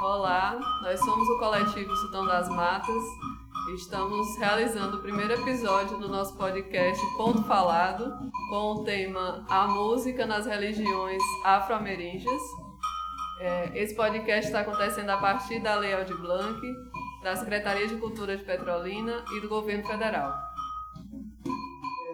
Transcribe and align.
Olá, 0.00 0.58
nós 0.80 0.98
somos 0.98 1.28
o 1.28 1.38
coletivo 1.38 1.94
Sultão 1.94 2.24
das 2.24 2.48
Matas 2.48 3.04
e 3.68 3.74
estamos 3.74 4.34
realizando 4.38 4.96
o 4.96 5.02
primeiro 5.02 5.34
episódio 5.34 5.98
do 5.98 6.08
nosso 6.08 6.34
podcast 6.38 7.04
Ponto 7.18 7.42
Falado 7.44 8.10
com 8.48 8.76
o 8.76 8.82
tema 8.82 9.44
A 9.46 9.68
Música 9.68 10.24
nas 10.24 10.46
Religiões 10.46 11.22
Afro-Ameríndias. 11.44 12.40
É, 13.40 13.78
esse 13.78 13.94
podcast 13.94 14.46
está 14.46 14.60
acontecendo 14.60 15.10
a 15.10 15.18
partir 15.18 15.60
da 15.60 15.74
Lei 15.74 15.92
Aldir 15.92 16.16
Blanc, 16.16 16.58
da 17.22 17.36
Secretaria 17.36 17.86
de 17.86 17.96
Cultura 17.96 18.34
de 18.34 18.42
Petrolina 18.42 19.22
e 19.36 19.40
do 19.40 19.50
Governo 19.50 19.86
Federal. 19.86 20.49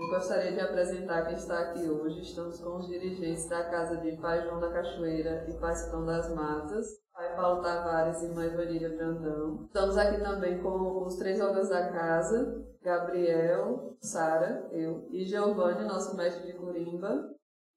Eu 0.07 0.11
gostaria 0.11 0.53
de 0.53 0.61
apresentar 0.61 1.27
quem 1.27 1.35
está 1.35 1.59
aqui 1.59 1.91
hoje. 1.91 2.21
Estamos 2.21 2.61
com 2.61 2.77
os 2.77 2.87
dirigentes 2.87 3.49
da 3.49 3.65
Casa 3.65 3.97
de 3.97 4.17
Pai 4.19 4.41
João 4.41 4.61
da 4.61 4.71
Cachoeira 4.71 5.45
e 5.49 5.55
Pai 5.55 5.75
Sultão 5.75 6.07
das 6.07 6.33
Matas, 6.33 6.87
Pai 7.13 7.35
Paulo 7.35 7.61
Tavares 7.61 8.23
e 8.23 8.29
Mãe 8.29 8.49
Varília 8.55 8.97
Brandão. 8.97 9.65
Estamos 9.65 9.99
aqui 9.99 10.23
também 10.23 10.63
com 10.63 11.05
os 11.05 11.17
três 11.17 11.41
órgãos 11.41 11.69
da 11.71 11.91
casa, 11.91 12.65
Gabriel, 12.81 13.97
Sara, 14.01 14.69
eu 14.71 15.09
e 15.11 15.25
Giovanni, 15.25 15.89
nosso 15.89 16.17
mestre 16.17 16.53
de 16.53 16.57
Corimba. 16.57 17.29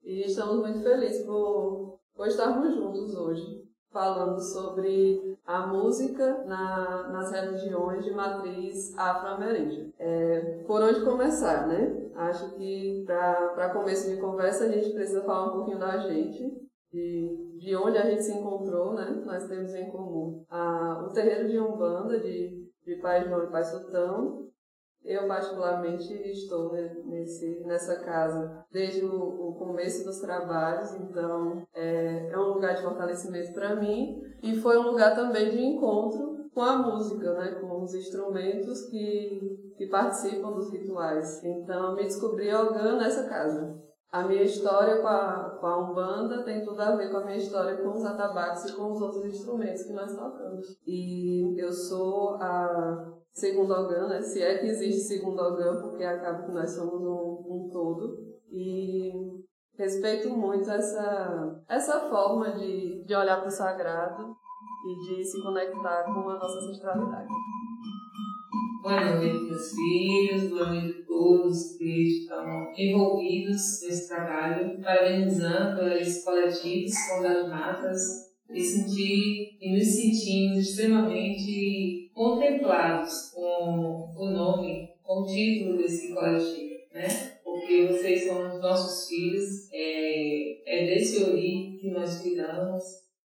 E 0.03 0.27
estamos 0.27 0.57
muito 0.57 0.83
felizes 0.83 1.25
por, 1.25 1.99
por 2.13 2.27
estarmos 2.27 2.75
juntos 2.75 3.15
hoje, 3.15 3.67
falando 3.91 4.39
sobre 4.39 5.28
a 5.49 5.65
música 5.65 6.43
na, 6.45 7.09
nas 7.09 7.31
religiões 7.31 8.05
de 8.05 8.11
matriz 8.11 8.95
afro-ameríndia. 8.95 9.91
É, 9.97 10.63
por 10.67 10.79
onde 10.79 11.03
começar, 11.03 11.67
né? 11.67 12.07
Acho 12.15 12.53
que 12.55 13.03
para 13.03 13.73
começo 13.73 14.11
de 14.11 14.21
conversa 14.21 14.65
a 14.65 14.67
gente 14.67 14.93
precisa 14.93 15.23
falar 15.23 15.47
um 15.47 15.53
pouquinho 15.53 15.79
da 15.79 15.97
gente, 15.97 16.55
de, 16.93 17.57
de 17.57 17.75
onde 17.75 17.97
a 17.97 18.07
gente 18.07 18.21
se 18.21 18.31
encontrou, 18.31 18.93
né? 18.93 19.23
Nós 19.25 19.47
temos 19.47 19.73
em 19.73 19.89
comum 19.89 20.45
a, 20.51 21.03
o 21.09 21.13
terreiro 21.13 21.49
de 21.49 21.57
Umbanda, 21.57 22.19
de, 22.19 22.69
de 22.85 22.95
Pai 22.97 23.27
João 23.27 23.45
e 23.45 23.51
Pai 23.51 23.63
Sultão. 23.63 24.48
Eu, 25.03 25.27
particularmente, 25.27 26.13
estou 26.29 26.73
nesse, 27.05 27.63
nessa 27.65 27.99
casa 28.03 28.65
desde 28.71 29.03
o, 29.05 29.49
o 29.49 29.55
começo 29.55 30.03
dos 30.03 30.19
trabalhos, 30.19 30.93
então 30.95 31.63
é, 31.73 32.29
é 32.31 32.37
um 32.37 32.53
lugar 32.53 32.75
de 32.75 32.83
fortalecimento 32.83 33.53
para 33.53 33.75
mim 33.75 34.21
e 34.43 34.55
foi 34.55 34.77
um 34.77 34.91
lugar 34.91 35.15
também 35.15 35.49
de 35.49 35.61
encontro 35.61 36.49
com 36.53 36.61
a 36.61 36.77
música, 36.77 37.33
né? 37.33 37.51
com 37.61 37.81
os 37.81 37.93
instrumentos 37.93 38.87
que, 38.87 39.73
que 39.77 39.87
participam 39.87 40.51
dos 40.51 40.71
rituais. 40.71 41.43
Então, 41.43 41.95
me 41.95 42.03
descobri 42.03 42.53
orgã 42.53 42.97
nessa 42.97 43.27
casa. 43.29 43.79
A 44.11 44.23
minha 44.23 44.41
história 44.41 45.01
com 45.01 45.07
a, 45.07 45.57
com 45.59 45.67
a 45.67 45.89
Umbanda 45.91 46.43
tem 46.43 46.65
tudo 46.65 46.81
a 46.81 46.95
ver 46.95 47.11
com 47.11 47.17
a 47.17 47.25
minha 47.25 47.37
história 47.37 47.77
com 47.77 47.91
os 47.91 48.03
atabaques 48.03 48.65
e 48.65 48.75
com 48.75 48.91
os 48.91 48.99
outros 49.01 49.23
instrumentos 49.23 49.83
que 49.83 49.93
nós 49.93 50.15
tocamos. 50.15 50.79
E 50.85 51.55
eu 51.57 51.71
sou 51.71 52.35
a 52.41 53.18
segunda 53.39 53.79
ogã, 53.79 54.07
né? 54.07 54.21
se 54.21 54.41
é 54.41 54.57
que 54.57 54.67
existe 54.67 55.01
segunda 55.01 55.43
ogã, 55.43 55.81
porque 55.81 56.03
acaba 56.03 56.43
que 56.43 56.51
nós 56.51 56.69
somos 56.71 57.01
um, 57.01 57.45
um 57.47 57.69
todo. 57.71 58.27
E 58.51 59.11
respeito 59.77 60.29
muito 60.29 60.69
essa, 60.69 61.63
essa 61.69 62.09
forma 62.09 62.51
de, 62.51 63.03
de 63.05 63.15
olhar 63.15 63.39
para 63.39 63.47
o 63.47 63.51
sagrado 63.51 64.35
e 64.87 65.15
de 65.15 65.23
se 65.23 65.41
conectar 65.41 66.03
com 66.03 66.29
a 66.29 66.37
nossa 66.37 66.57
ancestralidade. 66.57 67.27
Boa 68.81 69.15
noite, 69.15 69.43
meus 69.43 69.71
filhos, 69.71 70.49
boa 70.49 70.67
noite 70.67 71.01
a 71.01 71.05
todos 71.05 71.77
que 71.77 72.07
estão 72.07 72.73
envolvidos 72.77 73.81
nesse 73.83 74.07
trabalho, 74.07 74.81
parabenizando 74.81 75.81
esse 75.93 76.25
coletivo 76.25 76.85
Escola 76.85 77.29
das 77.29 77.49
Matas 77.49 78.28
e 78.51 78.61
sentir 78.61 79.57
e 79.61 79.71
nos 79.73 79.85
sentimos 79.85 80.69
extremamente 80.69 82.09
contemplados 82.13 83.31
com 83.33 84.11
o 84.15 84.29
nome, 84.31 84.89
com 85.03 85.21
o 85.21 85.25
título 85.25 85.77
desse 85.77 86.13
coletivo, 86.13 86.75
né? 86.93 87.07
Porque 87.43 87.87
vocês 87.87 88.23
são 88.23 88.47
os 88.47 88.61
nossos 88.61 89.07
filhos, 89.07 89.69
é, 89.71 90.61
é 90.65 90.85
desse 90.87 91.23
ori 91.23 91.77
que 91.79 91.91
nós 91.91 92.21
cuidamos 92.21 92.83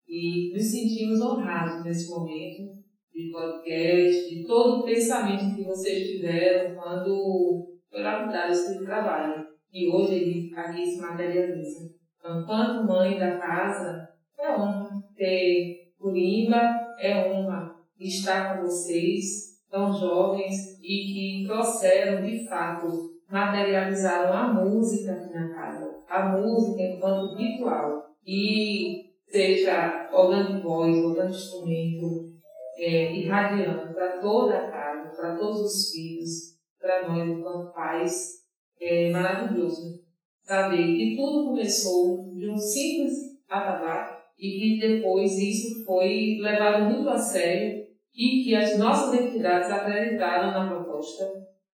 e 0.08 0.52
nos 0.54 0.64
sentimos 0.64 1.22
honrados 1.22 1.86
nesse 1.86 2.10
momento 2.10 2.82
de 3.14 3.32
podcast, 3.32 4.30
de 4.30 4.46
todo 4.46 4.80
o 4.80 4.84
pensamento 4.84 5.56
que 5.56 5.64
vocês 5.64 6.10
tiveram 6.10 6.76
quando 6.76 7.80
foi 7.90 8.02
lapidado 8.02 8.52
esse 8.52 8.84
trabalho. 8.84 9.46
E 9.72 9.90
hoje 9.90 10.16
ele 10.16 10.54
aqui 10.56 10.86
se 10.86 11.00
materializa. 11.00 11.92
Então, 12.20 12.46
quanto 12.46 12.86
mãe 12.86 13.18
da 13.18 13.38
casa, 13.38 14.11
é 14.42 14.52
honra 14.52 14.90
ter 15.16 15.94
Corimba, 16.00 16.60
é 17.00 17.30
honra 17.30 17.76
estar 18.00 18.56
com 18.56 18.64
vocês, 18.64 19.60
tão 19.70 19.94
jovens 19.94 20.80
e 20.82 21.44
que 21.44 21.44
trouxeram 21.48 22.24
de 22.24 22.48
fato, 22.48 23.12
materializaram 23.30 24.34
a 24.34 24.54
música 24.54 25.14
aqui 25.14 25.34
na 25.34 25.54
casa. 25.54 26.04
A 26.10 26.30
música 26.30 26.82
enquanto 26.82 27.36
ritual. 27.36 28.08
E 28.26 29.12
seja 29.30 30.10
de 30.10 30.62
voz, 30.62 30.96
de 30.96 31.30
instrumento, 31.30 32.32
é, 32.78 33.16
irradiando 33.16 33.94
para 33.94 34.20
toda 34.20 34.58
a 34.58 34.72
casa, 34.72 35.16
para 35.16 35.36
todos 35.38 35.62
os 35.62 35.92
filhos, 35.92 36.58
para 36.80 37.08
nós 37.08 37.30
enquanto 37.30 37.74
pais, 37.74 38.42
é 38.80 39.12
maravilhoso 39.12 40.02
saber 40.44 40.98
que 40.98 41.16
tudo 41.16 41.50
começou 41.50 42.34
de 42.36 42.50
um 42.50 42.58
simples 42.58 43.14
atabaque 43.48 44.11
e 44.42 44.80
que 44.80 44.88
depois 44.88 45.38
isso 45.38 45.86
foi 45.86 46.40
levado 46.42 46.92
muito 46.92 47.08
a 47.08 47.18
sério 47.18 47.86
e 48.14 48.44
que 48.44 48.56
as 48.56 48.78
nossas 48.78 49.22
entidades 49.22 49.70
acreditaram 49.70 50.52
na 50.52 50.68
proposta 50.68 51.24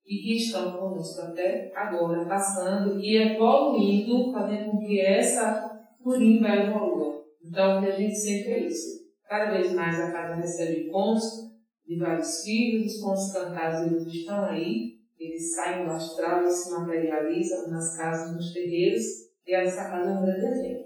e 0.05 0.17
que 0.17 0.37
estão 0.37 0.73
conosco 0.73 1.21
até 1.23 1.73
agora, 1.75 2.27
passando 2.27 3.01
e 3.01 3.17
evoluindo, 3.17 4.33
fazendo 4.33 4.73
com 4.73 4.79
que 4.79 5.01
essa 5.01 5.71
curimba 6.03 6.49
evolua. 6.49 7.25
Então, 7.45 7.79
o 7.79 7.83
que 7.83 7.91
a 7.91 7.97
gente 7.97 8.15
sempre 8.15 8.53
é 8.53 8.67
isso 8.67 9.07
Cada 9.29 9.51
vez 9.51 9.73
mais 9.73 9.99
a 10.01 10.13
casa 10.13 10.37
recebe 10.37 10.89
contos 10.89 11.25
de 11.85 11.99
vários 11.99 12.43
filhos, 12.45 12.95
os 12.95 13.01
contos 13.01 13.33
cantados 13.33 13.93
eles 13.93 14.07
estão 14.07 14.45
aí, 14.45 14.95
eles 15.19 15.55
saem 15.55 15.85
do 15.85 15.91
astral 15.91 16.45
e 16.45 16.51
se 16.51 16.71
materializam 16.71 17.69
nas 17.69 17.97
casas, 17.97 18.37
nos 18.37 18.53
terreiros, 18.53 19.03
e 19.45 19.53
essa 19.53 19.91
casa 19.91 20.11
é 20.11 20.13
um 20.13 20.23
grande 20.23 20.47
exemplo. 20.47 20.86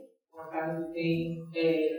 Que 0.51 0.93
tem 0.93 1.39
é, 1.55 1.91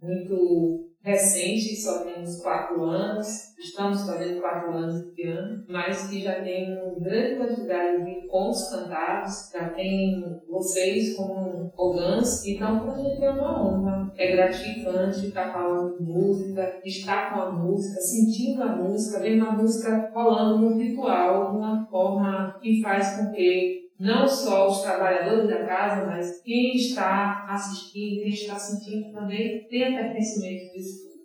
muito 0.00 0.86
recente, 1.06 1.76
só 1.76 2.02
temos 2.02 2.42
quatro 2.42 2.82
anos, 2.82 3.28
estamos 3.56 4.04
fazendo 4.04 4.40
quatro 4.40 4.72
anos 4.72 5.14
de 5.14 5.22
ano, 5.28 5.64
mas 5.68 6.08
que 6.08 6.20
já 6.20 6.42
tem 6.42 6.76
uma 6.76 6.98
grande 6.98 7.36
quantidade 7.36 8.04
de 8.04 8.26
contos 8.26 8.68
cantados, 8.68 9.50
já 9.52 9.68
tem 9.68 10.20
vocês 10.48 11.16
como 11.16 11.72
orgãs, 11.76 12.44
então 12.44 12.80
para 12.80 12.94
a 12.94 12.96
gente 12.96 13.22
é 13.22 13.30
uma 13.30 13.62
honra, 13.62 14.12
é 14.16 14.32
gratificante 14.32 15.28
estar 15.28 15.52
falando 15.52 15.96
de 15.96 16.02
música, 16.02 16.80
estar 16.84 17.32
com 17.32 17.40
a 17.40 17.52
música, 17.52 18.00
sentindo 18.00 18.64
a 18.64 18.74
música, 18.74 19.20
vendo 19.20 19.46
a 19.46 19.52
música 19.52 20.10
rolando 20.12 20.58
no 20.58 20.76
ritual, 20.76 21.52
de 21.52 21.56
uma 21.58 21.86
forma 21.88 22.58
que 22.60 22.82
faz 22.82 23.16
com 23.16 23.30
que 23.30 23.85
não 23.98 24.28
só 24.28 24.68
os 24.68 24.82
trabalhadores 24.82 25.48
da 25.48 25.66
casa, 25.66 26.06
mas 26.06 26.42
quem 26.42 26.76
está 26.76 27.46
assistindo, 27.48 28.22
quem 28.22 28.28
está 28.28 28.58
sentindo 28.58 29.12
também 29.12 29.66
tenha 29.68 29.98
pertencimento 29.98 30.72
disso 30.72 31.08
tudo. 31.08 31.16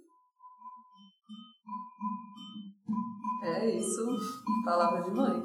É 3.44 3.76
isso, 3.76 4.18
palavra 4.64 5.04
de 5.04 5.12
mãe. 5.12 5.44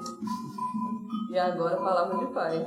E 1.32 1.38
agora 1.38 1.76
palavra 1.76 2.18
de 2.18 2.32
pai. 2.32 2.64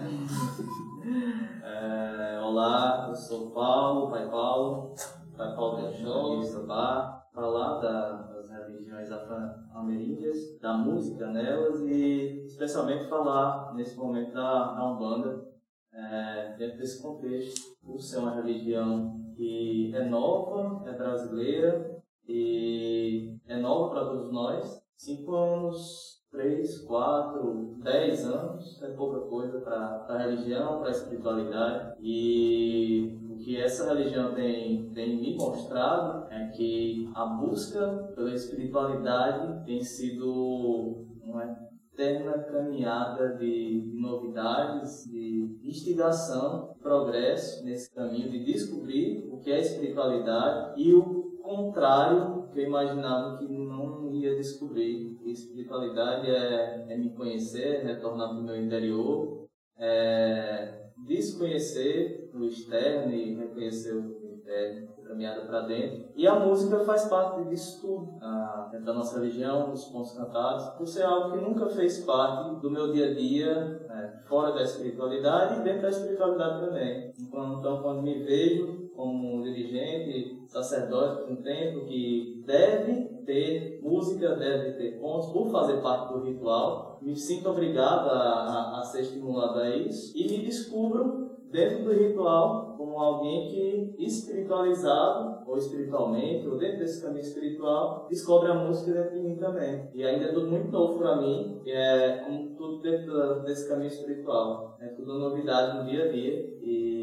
É, 1.63 2.39
olá, 2.41 3.05
eu 3.07 3.15
sou 3.15 3.51
Paulo, 3.51 4.11
pai 4.11 4.29
Paulo, 4.29 4.93
pai 5.37 5.55
Paulo 5.55 5.77
Belchon, 5.77 6.43
Sabá, 6.43 7.23
falar 7.33 7.79
da, 7.79 8.11
das 8.11 8.38
religiões 8.69 9.11
afro-ameríndias, 9.11 10.59
da 10.59 10.73
música 10.73 11.27
nelas 11.27 11.81
e 11.81 12.43
especialmente 12.45 13.09
falar 13.09 13.73
nesse 13.73 13.97
momento 13.97 14.33
da, 14.33 14.73
da 14.73 14.91
Umbanda, 14.91 15.47
é, 15.91 16.55
dentro 16.57 16.77
desse 16.77 17.01
contexto, 17.01 17.75
por 17.81 17.99
ser 17.99 18.19
uma 18.19 18.35
religião 18.35 19.19
que 19.35 19.91
é 19.95 20.05
nova, 20.05 20.87
é 20.89 20.93
brasileira 20.93 22.01
e 22.27 23.35
é 23.47 23.57
nova 23.57 23.89
para 23.89 24.05
todos 24.05 24.31
nós. 24.31 24.81
Cinco 24.95 25.33
anos 25.33 26.19
três, 26.31 26.81
quatro, 26.81 27.75
dez 27.81 28.25
anos 28.25 28.81
é 28.81 28.89
pouca 28.89 29.21
coisa 29.21 29.59
para 29.61 30.05
a 30.07 30.17
religião, 30.17 30.79
para 30.79 30.89
a 30.89 30.91
espiritualidade. 30.91 31.95
E 31.99 33.18
que 33.49 33.57
essa 33.59 33.91
religião 33.91 34.35
tem, 34.35 34.91
tem 34.93 35.19
me 35.19 35.35
mostrado 35.35 36.31
é 36.31 36.49
que 36.49 37.09
a 37.15 37.25
busca 37.25 38.11
pela 38.13 38.31
espiritualidade 38.31 39.65
tem 39.65 39.81
sido 39.81 41.07
uma 41.23 41.57
eterna 41.91 42.43
caminhada 42.43 43.29
de, 43.37 43.81
de 43.81 43.99
novidades, 43.99 45.03
de 45.09 45.57
instigação, 45.63 46.75
progresso 46.79 47.65
nesse 47.65 47.91
caminho 47.91 48.29
de 48.29 48.43
descobrir 48.45 49.27
o 49.31 49.39
que 49.39 49.51
é 49.51 49.61
espiritualidade 49.61 50.79
e 50.79 50.93
o 50.93 51.39
contrário 51.41 52.47
que 52.53 52.59
eu 52.59 52.67
imaginava 52.67 53.39
que 53.39 53.45
não 53.45 54.11
ia 54.11 54.35
descobrir. 54.35 55.17
Espiritualidade 55.25 56.29
é, 56.29 56.85
é 56.87 56.95
me 56.95 57.15
conhecer, 57.15 57.83
retornar 57.83 58.29
para 58.29 58.37
o 58.37 58.43
meu 58.43 58.63
interior, 58.63 59.47
é 59.75 60.78
desconhecer 61.05 62.29
o 62.33 62.43
externo 62.43 63.13
e 63.13 63.35
reconhecer 63.35 63.93
o 63.93 64.29
interno 64.33 64.87
caminhada 65.09 65.41
para 65.41 65.61
dentro. 65.61 66.09
E 66.15 66.27
a 66.27 66.39
música 66.39 66.79
faz 66.81 67.05
parte 67.05 67.49
disso 67.49 67.81
tudo, 67.81 68.17
a, 68.21 68.71
da 68.83 68.93
nossa 68.93 69.19
religião, 69.19 69.71
dos 69.71 69.85
pontos 69.85 70.13
cantados, 70.13 70.69
por 70.77 70.87
ser 70.87 71.03
algo 71.03 71.31
que 71.31 71.43
nunca 71.43 71.67
fez 71.67 72.03
parte 72.05 72.61
do 72.61 72.69
meu 72.69 72.91
dia 72.91 73.09
a 73.09 73.13
dia, 73.13 73.55
né, 73.87 74.21
fora 74.27 74.53
da 74.53 74.61
espiritualidade 74.61 75.59
e 75.59 75.63
dentro 75.63 75.81
da 75.81 75.89
espiritualidade 75.89 76.65
também. 76.65 77.11
Então, 77.19 77.59
então 77.59 77.81
quando 77.81 78.03
me 78.03 78.19
vejo 78.23 78.89
como 78.95 79.37
um 79.37 79.41
dirigente, 79.41 80.43
sacerdote 80.47 81.31
um 81.31 81.37
templo 81.37 81.85
que 81.85 82.43
deve 82.45 83.08
ter 83.25 83.79
música, 83.81 84.35
deve 84.35 84.73
ter 84.73 84.99
pontos, 84.99 85.31
por 85.31 85.51
fazer 85.51 85.81
parte 85.81 86.13
do 86.13 86.23
ritual, 86.23 86.99
me 87.01 87.15
sinto 87.15 87.49
obrigado 87.49 88.09
a, 88.09 88.81
ser 88.83 89.01
estimulado 89.01 89.59
a 89.59 89.69
isso. 89.75 90.17
E 90.17 90.23
me 90.23 90.45
descubro 90.45 91.29
dentro 91.51 91.83
do 91.83 91.93
ritual 91.93 92.75
como 92.77 92.97
alguém 92.97 93.47
que 93.49 93.95
espiritualizado 94.05 95.49
ou 95.49 95.57
espiritualmente 95.57 96.47
ou 96.47 96.57
dentro 96.57 96.79
desse 96.79 97.01
caminho 97.01 97.21
espiritual 97.21 98.07
descobre 98.09 98.51
a 98.51 98.53
música 98.53 98.93
dentro 98.93 99.15
de 99.15 99.21
mim 99.21 99.35
também. 99.35 99.89
E 99.93 100.03
ainda 100.03 100.25
é 100.25 100.33
tudo 100.33 100.47
muito 100.47 100.71
novo 100.71 100.97
para 100.97 101.17
mim 101.17 101.61
é 101.65 102.23
como 102.25 102.55
tudo 102.55 102.81
dentro 102.81 103.41
desse 103.43 103.67
caminho 103.67 103.87
espiritual. 103.87 104.77
É 104.79 104.87
tudo 104.87 105.19
novidade 105.19 105.77
no 105.77 105.89
dia 105.89 106.05
a 106.05 106.11
dia. 106.11 106.57
E 106.61 106.98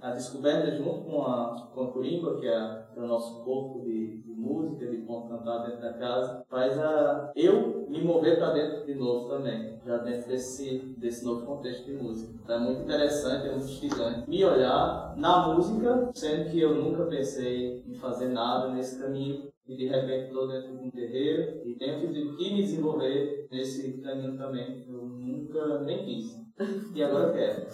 a 0.00 0.10
descoberta 0.12 0.76
junto 0.76 1.04
com 1.04 1.22
a 1.22 1.68
com 1.74 1.82
a 1.82 1.92
curimba 1.92 2.38
que 2.38 2.46
é, 2.46 2.84
que 2.92 2.98
é 2.98 3.02
o 3.02 3.06
nosso 3.06 3.42
corpo 3.44 3.80
de 3.84 4.22
música, 4.26 4.86
de 4.86 4.98
ponto 4.98 5.28
cantar 5.28 5.66
dentro 5.66 5.80
da 5.80 5.92
casa, 5.94 6.44
faz 6.48 6.78
a 6.78 7.30
eu 7.36 7.86
me 7.88 8.02
mover 8.02 8.38
para 8.38 8.52
dentro 8.52 8.86
de 8.86 8.94
novo 8.94 9.28
também, 9.28 9.78
já 9.84 9.98
dentro 9.98 10.28
desse, 10.28 10.78
desse 10.96 11.24
novo 11.24 11.44
contexto 11.44 11.84
de 11.84 11.92
música. 11.92 12.32
Então 12.42 12.56
é 12.56 12.58
muito 12.58 12.82
interessante, 12.82 13.46
é 13.46 13.50
muito 13.50 13.66
instigante 13.66 14.28
me 14.28 14.44
olhar 14.44 15.14
na 15.16 15.48
música, 15.48 16.10
sendo 16.14 16.50
que 16.50 16.60
eu 16.60 16.74
nunca 16.74 17.04
pensei 17.04 17.82
em 17.86 17.94
fazer 17.94 18.28
nada 18.28 18.70
nesse 18.70 19.00
caminho, 19.00 19.50
e 19.68 19.76
de 19.76 19.86
repente 19.86 20.26
estou 20.26 20.48
dentro 20.48 20.76
de 20.76 20.84
um 20.84 20.90
terreiro 20.90 21.60
e 21.64 21.74
tenho 21.74 22.00
que 22.00 22.06
me 22.08 22.62
desenvolver 22.62 23.46
nesse 23.52 23.92
caminho 23.98 24.36
também. 24.36 24.84
Eu 24.88 25.04
nunca 25.04 25.78
nem 25.80 26.04
quis. 26.04 26.39
E 26.94 27.02
agora 27.02 27.28
eu 27.28 27.32
quero. 27.32 27.66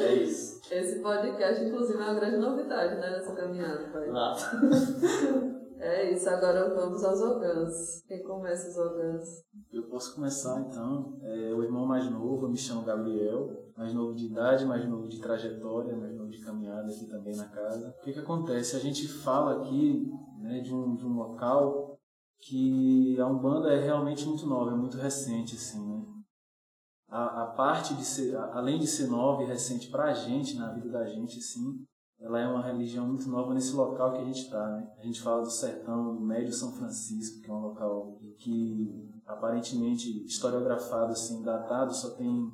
é 0.00 0.14
isso. 0.14 0.60
Esse 0.70 1.00
podcast, 1.00 1.62
inclusive, 1.62 1.98
é 1.98 2.02
uma 2.02 2.14
grande 2.14 2.38
novidade, 2.38 2.94
né, 2.96 3.10
nessa 3.10 3.34
caminhada, 3.34 3.90
pai. 3.92 4.08
Lá. 4.10 4.34
É 5.76 6.12
isso, 6.12 6.30
agora 6.30 6.74
vamos 6.74 7.04
aos 7.04 7.20
orgãs. 7.20 8.02
Quem 8.06 8.22
começa 8.22 8.70
os 8.70 8.76
orgãs? 8.78 9.44
Eu 9.70 9.82
posso 9.82 10.14
começar, 10.14 10.58
então. 10.60 11.18
É, 11.20 11.52
o 11.52 11.62
irmão 11.62 11.84
mais 11.84 12.08
novo, 12.10 12.46
eu 12.46 12.48
me 12.50 12.56
chamo 12.56 12.84
Gabriel, 12.84 13.50
mais 13.76 13.92
novo 13.92 14.14
de 14.14 14.26
idade, 14.26 14.64
mais 14.64 14.88
novo 14.88 15.06
de 15.08 15.20
trajetória, 15.20 15.94
mais 15.94 16.14
novo 16.14 16.30
de 16.30 16.40
caminhada 16.42 16.86
aqui 16.90 17.06
também 17.06 17.36
na 17.36 17.48
casa. 17.48 17.94
O 17.98 18.02
que 18.02 18.14
que 18.14 18.18
acontece? 18.18 18.76
A 18.76 18.78
gente 18.78 19.06
fala 19.06 19.60
aqui 19.60 20.10
né, 20.40 20.60
de, 20.60 20.72
um, 20.72 20.94
de 20.94 21.04
um 21.04 21.16
local 21.16 21.98
que 22.38 23.20
a 23.20 23.26
Umbanda 23.26 23.70
é 23.70 23.80
realmente 23.84 24.26
muito 24.26 24.46
nova, 24.46 24.70
é 24.70 24.74
muito 24.74 24.96
recente, 24.96 25.56
assim, 25.56 25.86
né? 25.86 26.02
A, 27.14 27.44
a 27.44 27.46
parte 27.46 27.94
de 27.94 28.04
ser, 28.04 28.36
além 28.36 28.76
de 28.76 28.88
ser 28.88 29.06
nova 29.06 29.44
e 29.44 29.46
recente 29.46 29.88
para 29.88 30.06
a 30.06 30.12
gente, 30.12 30.56
na 30.56 30.72
vida 30.72 30.88
da 30.88 31.06
gente, 31.06 31.40
sim, 31.40 31.86
ela 32.18 32.40
é 32.40 32.48
uma 32.48 32.60
religião 32.60 33.06
muito 33.06 33.28
nova 33.28 33.54
nesse 33.54 33.72
local 33.72 34.14
que 34.14 34.18
a 34.18 34.24
gente 34.24 34.40
está. 34.40 34.66
Né? 34.70 34.88
A 34.98 35.02
gente 35.04 35.22
fala 35.22 35.42
do 35.42 35.50
sertão 35.50 36.16
do 36.16 36.20
Médio 36.20 36.52
São 36.52 36.72
Francisco, 36.72 37.40
que 37.40 37.48
é 37.48 37.54
um 37.54 37.60
local 37.60 38.18
que 38.36 39.08
aparentemente 39.24 40.24
historiografado, 40.26 41.12
assim, 41.12 41.40
datado, 41.42 41.94
só 41.94 42.10
tem 42.16 42.50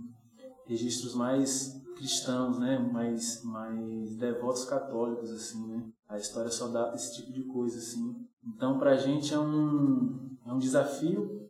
registros 0.66 1.14
mais 1.14 1.80
cristãos, 1.96 2.58
né, 2.58 2.78
mais 2.78 3.42
mais 3.42 4.16
devotos 4.16 4.64
católicos 4.64 5.30
assim, 5.30 5.66
né? 5.68 5.84
A 6.08 6.16
história 6.16 6.50
só 6.50 6.68
data 6.68 6.96
esse 6.96 7.16
tipo 7.16 7.32
de 7.32 7.44
coisa 7.44 7.78
assim. 7.78 8.14
Então, 8.46 8.78
para 8.78 8.92
a 8.92 8.96
gente 8.96 9.32
é 9.32 9.38
um 9.38 10.36
é 10.46 10.52
um 10.52 10.58
desafio 10.58 11.49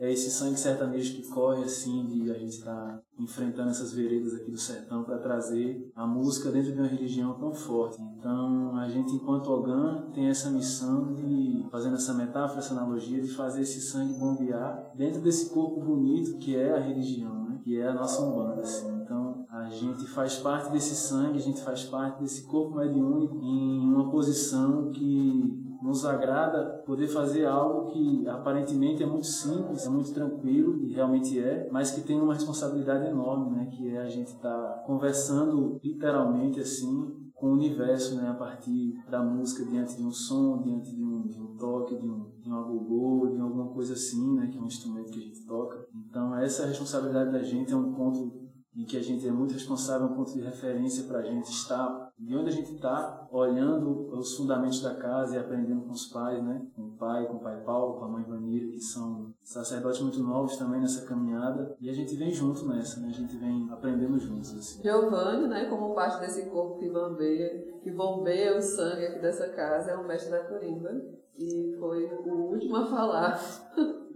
é 0.00 0.12
esse 0.12 0.30
sangue 0.30 0.58
sertanejo 0.58 1.16
que 1.16 1.28
corre 1.28 1.64
assim 1.64 2.06
de 2.06 2.30
a 2.30 2.34
gente 2.34 2.58
estar 2.58 2.72
tá 2.72 3.02
enfrentando 3.18 3.70
essas 3.70 3.92
veredas 3.92 4.34
aqui 4.34 4.50
do 4.50 4.56
sertão 4.56 5.02
para 5.02 5.18
trazer 5.18 5.90
a 5.94 6.06
música 6.06 6.50
dentro 6.50 6.72
de 6.72 6.78
uma 6.78 6.86
religião 6.86 7.34
tão 7.34 7.52
forte. 7.52 8.00
Então 8.18 8.76
a 8.76 8.88
gente 8.88 9.12
enquanto 9.12 9.50
Ogã 9.50 10.06
tem 10.12 10.28
essa 10.28 10.50
missão 10.50 11.12
de 11.12 11.66
fazendo 11.70 11.96
essa 11.96 12.14
metáfora, 12.14 12.60
essa 12.60 12.74
analogia 12.74 13.20
de 13.20 13.28
fazer 13.28 13.62
esse 13.62 13.80
sangue 13.80 14.18
bombear 14.18 14.92
dentro 14.94 15.20
desse 15.20 15.50
corpo 15.50 15.80
bonito 15.80 16.38
que 16.38 16.56
é 16.56 16.72
a 16.72 16.80
religião, 16.80 17.44
né? 17.44 17.60
que 17.64 17.78
é 17.78 17.88
a 17.88 17.94
nossa 17.94 18.22
umbanda. 18.22 18.62
Assim. 18.62 18.88
Então 19.02 19.44
a 19.50 19.68
gente 19.68 20.06
faz 20.06 20.36
parte 20.36 20.70
desse 20.70 20.94
sangue, 20.94 21.38
a 21.38 21.42
gente 21.42 21.60
faz 21.60 21.84
parte 21.84 22.20
desse 22.20 22.44
corpo 22.44 22.76
mediúnico 22.76 23.36
em 23.42 23.80
uma 23.80 24.10
posição 24.10 24.90
que 24.90 25.67
nos 25.82 26.04
agrada 26.04 26.82
poder 26.84 27.06
fazer 27.06 27.46
algo 27.46 27.92
que 27.92 28.26
aparentemente 28.28 29.02
é 29.02 29.06
muito 29.06 29.26
simples, 29.26 29.86
é 29.86 29.90
muito 29.90 30.12
tranquilo 30.12 30.76
e 30.82 30.92
realmente 30.92 31.38
é, 31.38 31.68
mas 31.70 31.90
que 31.90 32.00
tem 32.00 32.20
uma 32.20 32.34
responsabilidade 32.34 33.06
enorme, 33.06 33.56
né? 33.56 33.66
Que 33.66 33.88
é 33.94 33.98
a 33.98 34.08
gente 34.08 34.28
estar 34.28 34.50
tá 34.50 34.82
conversando 34.86 35.80
literalmente 35.82 36.60
assim 36.60 37.14
com 37.34 37.50
o 37.50 37.52
universo, 37.52 38.16
né? 38.16 38.28
A 38.28 38.34
partir 38.34 38.94
da 39.08 39.22
música 39.22 39.64
diante 39.64 39.96
de 39.96 40.04
um 40.04 40.10
som, 40.10 40.60
diante 40.62 40.94
de 40.94 41.02
um, 41.02 41.26
de 41.28 41.40
um 41.40 41.56
toque, 41.56 41.96
de 41.96 42.08
um, 42.08 42.26
de 42.40 42.50
um 42.50 42.56
agogô, 42.56 43.28
de 43.28 43.40
alguma 43.40 43.68
coisa 43.68 43.92
assim, 43.92 44.34
né? 44.34 44.48
Que 44.48 44.58
é 44.58 44.60
um 44.60 44.66
instrumento 44.66 45.12
que 45.12 45.18
a 45.18 45.22
gente 45.22 45.46
toca. 45.46 45.86
Então 46.08 46.36
essa 46.36 46.66
responsabilidade 46.66 47.32
da 47.32 47.42
gente 47.42 47.72
é 47.72 47.76
um 47.76 47.92
ponto 47.92 48.47
em 48.78 48.84
que 48.84 48.96
a 48.96 49.02
gente 49.02 49.26
é 49.26 49.32
muito 49.32 49.52
responsável, 49.54 50.06
um 50.06 50.14
ponto 50.14 50.32
de 50.32 50.40
referência 50.40 51.02
para 51.04 51.18
a 51.18 51.22
gente 51.22 51.50
estar 51.50 52.12
de 52.16 52.36
onde 52.36 52.48
a 52.48 52.52
gente 52.52 52.74
está, 52.74 53.28
olhando 53.32 54.08
os 54.16 54.36
fundamentos 54.36 54.80
da 54.80 54.94
casa 54.94 55.34
e 55.34 55.38
aprendendo 55.38 55.82
com 55.82 55.90
os 55.90 56.06
pais, 56.06 56.42
né? 56.44 56.64
Com 56.76 56.82
o 56.82 56.90
pai, 56.92 57.26
com 57.26 57.34
o 57.34 57.40
pai 57.40 57.60
Paulo, 57.64 57.98
com 57.98 58.04
a 58.04 58.08
mãe 58.08 58.22
Vanira, 58.22 58.68
que 58.70 58.80
são 58.80 59.32
sacerdotes 59.42 60.00
muito 60.00 60.22
novos 60.22 60.56
também 60.56 60.80
nessa 60.80 61.06
caminhada. 61.06 61.76
E 61.80 61.90
a 61.90 61.92
gente 61.92 62.14
vem 62.14 62.30
junto 62.30 62.68
nessa, 62.68 63.00
né? 63.00 63.08
A 63.08 63.12
gente 63.12 63.36
vem 63.36 63.68
aprendendo 63.70 64.16
juntos, 64.16 64.56
assim. 64.56 64.80
Giovanni, 64.82 65.48
né? 65.48 65.66
Como 65.66 65.94
parte 65.94 66.20
desse 66.20 66.46
corpo 66.46 66.78
que 66.78 66.88
bombeia, 66.88 67.78
que 67.82 67.90
bombeia 67.90 68.56
o 68.56 68.62
sangue 68.62 69.06
aqui 69.06 69.20
dessa 69.20 69.48
casa, 69.48 69.90
é 69.90 69.96
o 69.96 70.06
mestre 70.06 70.30
da 70.30 70.44
corimba. 70.44 70.90
E 71.36 71.76
foi 71.78 72.04
o 72.04 72.52
último 72.52 72.76
a 72.76 72.86
falar. 72.86 73.40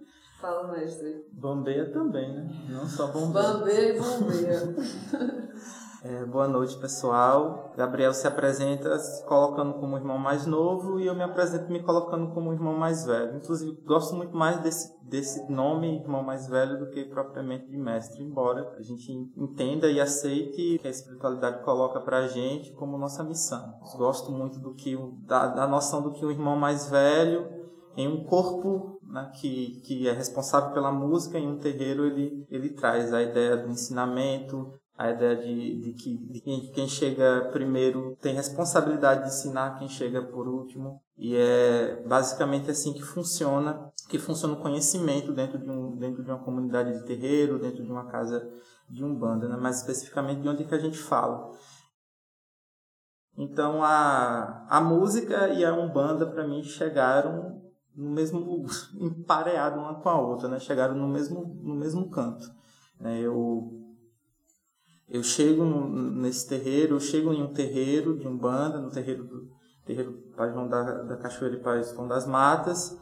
Fala, 0.42 0.72
mestre. 0.72 1.25
Bombeia 1.32 1.92
também, 1.92 2.34
né? 2.34 2.50
Não 2.68 2.84
só 2.84 3.06
bombeia. 3.12 3.52
Bombeia 3.52 3.94
e 3.94 4.00
bombeia. 4.00 5.52
É, 6.04 6.25
boa 6.25 6.49
noite, 6.49 6.76
pessoal. 6.78 7.72
Gabriel 7.76 8.12
se 8.12 8.26
apresenta 8.26 8.99
se 8.99 9.25
colocando 9.25 9.75
como 9.75 9.96
irmão 9.96 10.18
mais 10.18 10.44
novo 10.46 10.99
e 10.99 11.06
eu 11.06 11.14
me 11.14 11.22
apresento 11.22 11.70
me 11.70 11.80
colocando 11.80 12.34
como 12.34 12.52
irmão 12.52 12.76
mais 12.76 13.06
velho. 13.06 13.37
Inclusive, 13.37 13.80
gosto 13.87 14.16
muito 14.16 14.37
mais 14.37 14.58
desse, 14.58 14.92
desse 15.04 15.49
nome, 15.49 16.00
irmão 16.00 16.25
mais 16.25 16.49
velho, 16.49 16.76
do 16.76 16.90
que 16.90 17.04
propriamente 17.04 17.70
de 17.70 17.76
mestre, 17.76 18.20
embora 18.20 18.75
a 18.76 18.82
gente 18.82 19.12
entenda 19.37 19.88
e 19.88 20.00
aceite 20.00 20.80
que 20.80 20.88
a 20.88 20.90
espiritualidade 20.90 21.62
coloca 21.62 22.00
pra 22.00 22.26
gente 22.26 22.72
como 22.72 22.99
nossa 22.99 23.22
missão. 23.22 23.72
Gosto 23.96 24.32
muito 24.32 24.58
do 24.58 24.75
que 24.75 24.96
da, 25.25 25.46
da 25.46 25.68
noção 25.68 26.02
do 26.02 26.11
que 26.11 26.26
o 26.26 26.32
irmão 26.32 26.56
mais 26.56 26.90
velho 26.90 27.49
em 27.96 28.08
um 28.08 28.25
corpo 28.25 28.91
né, 29.12 29.31
que, 29.35 29.83
que 29.85 30.09
é 30.09 30.12
responsável 30.12 30.73
pela 30.73 30.90
música, 30.90 31.38
em 31.38 31.47
um 31.47 31.59
terreiro 31.59 32.07
ele, 32.07 32.47
ele 32.50 32.71
traz 32.71 33.12
a 33.12 33.23
ideia 33.23 33.59
do 33.59 33.69
ensinamento, 33.69 34.73
a 34.97 35.11
ideia 35.11 35.37
de, 35.37 35.81
de 35.81 35.92
que 35.92 36.16
de 36.16 36.40
quem, 36.73 36.88
chega 36.88 37.50
primeiro 37.52 38.16
tem 38.23 38.35
responsabilidade 38.35 39.25
de 39.25 39.28
ensinar 39.28 39.78
quem 39.78 39.88
chega 39.88 40.23
por 40.23 40.49
último. 40.49 41.02
E 41.16 41.37
é 41.37 42.02
basicamente 42.07 42.71
assim 42.71 42.95
que 42.95 43.02
funciona, 43.02 43.92
que 44.09 44.19
funciona 44.19 44.54
o 44.54 44.62
conhecimento 44.62 45.33
dentro 45.33 45.59
de, 45.59 45.71
um, 45.71 45.95
dentro 45.97 46.25
de 46.25 46.31
uma 46.31 46.42
comunidade 46.42 46.99
de 46.99 47.04
terreiro, 47.04 47.59
dentro 47.59 47.85
de 47.85 47.92
uma 47.92 48.07
casa 48.07 48.49
de 48.88 49.04
umbanda, 49.04 49.47
né? 49.47 49.57
mais 49.57 49.78
especificamente 49.78 50.40
de 50.40 50.49
onde 50.49 50.64
que 50.64 50.75
a 50.75 50.78
gente 50.78 50.99
fala. 50.99 51.50
Então 53.37 53.83
a, 53.83 54.66
a 54.69 54.81
música 54.81 55.49
e 55.49 55.64
a 55.64 55.75
umbanda 55.75 56.26
para 56.26 56.47
mim 56.47 56.62
chegaram 56.62 57.62
no 57.94 58.11
mesmo 58.11 58.66
empareado 58.99 59.78
uma 59.78 59.94
com 59.94 60.08
a 60.08 60.20
outra, 60.20 60.49
né? 60.49 60.58
Chegaram 60.58 60.94
no 60.94 61.08
mesmo 61.08 61.58
no 61.62 61.75
mesmo 61.75 62.11
canto. 62.11 62.50
Né? 63.00 63.20
Eu 63.20 63.80
eu 65.08 65.22
chego 65.22 65.64
nesse 65.64 66.49
terreiro, 66.49 66.96
eu 66.96 67.00
chego 67.00 67.32
em 67.32 67.42
um 67.42 67.52
terreiro 67.52 68.18
de 68.18 68.26
umbanda, 68.26 68.80
no 68.80 68.90
terreiro 68.90 69.25
do 69.25 69.50
terreiro 69.84 70.12
Pai 70.37 70.50
João 70.50 70.68
da, 70.68 71.02
da 71.02 71.16
Cachoeira 71.16 71.56
e 71.56 71.61
Pai 71.61 71.82
João 71.82 72.08
das 72.08 72.26
Matas. 72.26 72.99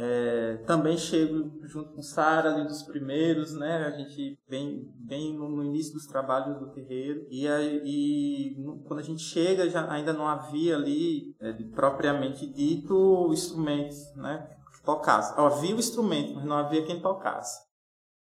É, 0.00 0.58
também 0.58 0.96
chego 0.96 1.50
junto 1.66 1.92
com 1.92 2.00
Sara, 2.00 2.54
ali 2.54 2.68
dos 2.68 2.84
primeiros, 2.84 3.52
né? 3.52 3.84
A 3.84 3.90
gente 3.90 4.38
vem, 4.48 4.88
vem 5.04 5.36
no, 5.36 5.64
início 5.64 5.92
dos 5.92 6.06
trabalhos 6.06 6.56
do 6.60 6.70
terreiro. 6.70 7.26
E, 7.28 7.48
aí, 7.48 8.54
quando 8.86 9.00
a 9.00 9.02
gente 9.02 9.20
chega, 9.22 9.68
já 9.68 9.90
ainda 9.90 10.12
não 10.12 10.28
havia 10.28 10.76
ali, 10.76 11.34
é, 11.40 11.52
propriamente 11.74 12.46
dito, 12.46 13.28
instrumentos, 13.32 14.14
né? 14.14 14.48
Que 14.72 14.84
tocasse. 14.84 15.34
Havia 15.36 15.74
o 15.74 15.80
instrumento, 15.80 16.36
mas 16.36 16.44
não 16.44 16.58
havia 16.58 16.86
quem 16.86 17.00
tocasse. 17.00 17.60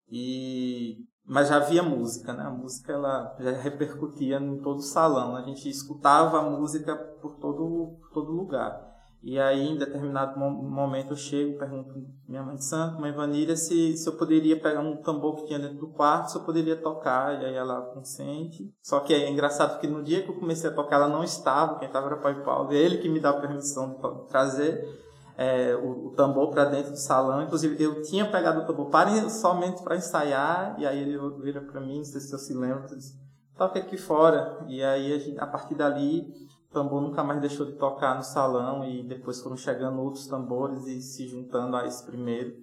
E 0.08 1.08
mas 1.26 1.48
já 1.48 1.56
havia 1.56 1.82
música, 1.82 2.34
né? 2.34 2.44
A 2.44 2.52
música 2.52 2.94
ela 2.94 3.36
já 3.40 3.52
repercutia 3.52 4.38
em 4.38 4.62
todo 4.62 4.78
o 4.78 4.84
salão. 4.84 5.36
A 5.36 5.42
gente 5.42 5.68
escutava 5.68 6.38
a 6.38 6.50
música 6.52 6.96
por 6.96 7.38
todo 7.38 7.98
todo 8.14 8.32
lugar. 8.32 8.93
E 9.24 9.40
aí, 9.40 9.70
em 9.70 9.78
determinado 9.78 10.38
momento, 10.38 11.12
eu 11.12 11.16
chego 11.16 11.58
pergunto 11.58 11.94
minha 12.28 12.44
mãe 12.44 12.56
de 12.56 12.66
santo, 12.66 13.00
mãe 13.00 13.14
Vanilha, 13.14 13.56
se, 13.56 13.96
se 13.96 14.06
eu 14.10 14.18
poderia 14.18 14.60
pegar 14.60 14.82
um 14.82 14.98
tambor 14.98 15.38
que 15.38 15.46
tinha 15.46 15.58
dentro 15.58 15.78
do 15.78 15.88
quarto, 15.88 16.32
se 16.32 16.38
eu 16.38 16.44
poderia 16.44 16.76
tocar. 16.76 17.42
E 17.42 17.46
aí 17.46 17.56
ela 17.56 17.82
consente. 17.94 18.70
Só 18.82 19.00
que 19.00 19.14
é 19.14 19.30
engraçado 19.30 19.80
que 19.80 19.88
no 19.88 20.04
dia 20.04 20.24
que 20.24 20.30
eu 20.30 20.36
comecei 20.36 20.70
a 20.70 20.74
tocar, 20.74 20.98
ela 20.98 21.08
não 21.08 21.24
estava. 21.24 21.80
Quem 21.80 21.88
estava 21.88 22.08
era 22.08 22.16
o 22.18 22.22
pai 22.22 22.44
Paulo. 22.44 22.74
Ele 22.74 22.98
que 22.98 23.08
me 23.08 23.22
dá 23.22 23.30
a 23.30 23.40
permissão 23.40 23.92
de 23.92 24.28
trazer 24.28 24.86
é, 25.38 25.74
o, 25.74 26.08
o, 26.08 26.12
tambor 26.18 26.50
para 26.50 26.66
dentro 26.66 26.92
do 26.92 27.00
salão. 27.00 27.44
Inclusive, 27.44 27.82
eu 27.82 28.02
tinha 28.02 28.30
pegado 28.30 28.60
o 28.60 28.66
tambor 28.66 28.90
para, 28.90 29.30
somente 29.30 29.82
para 29.84 29.96
ensaiar. 29.96 30.76
E 30.78 30.86
aí 30.86 31.00
ele 31.00 31.18
vira 31.42 31.62
para 31.62 31.80
mim, 31.80 32.00
não 32.00 32.04
sei 32.04 32.20
se 32.20 32.34
eu 32.34 32.40
se 32.40 32.54
disse, 32.94 33.18
toca 33.56 33.80
aqui 33.80 33.96
fora. 33.96 34.66
E 34.68 34.84
aí, 34.84 35.14
a, 35.14 35.18
gente, 35.18 35.40
a 35.40 35.48
partir 35.48 35.76
dali 35.76 36.28
tambor 36.74 37.02
nunca 37.02 37.24
mais 37.24 37.40
deixou 37.40 37.66
de 37.66 37.74
tocar 37.74 38.16
no 38.16 38.24
salão 38.24 38.84
e 38.84 39.08
depois 39.08 39.40
foram 39.42 39.56
chegando 39.56 40.02
outros 40.02 40.28
tambores 40.28 40.86
e 40.88 41.02
se 41.02 41.28
juntando 41.28 41.78
a 41.78 41.86
esse 41.86 42.04
primeiro. 42.06 42.54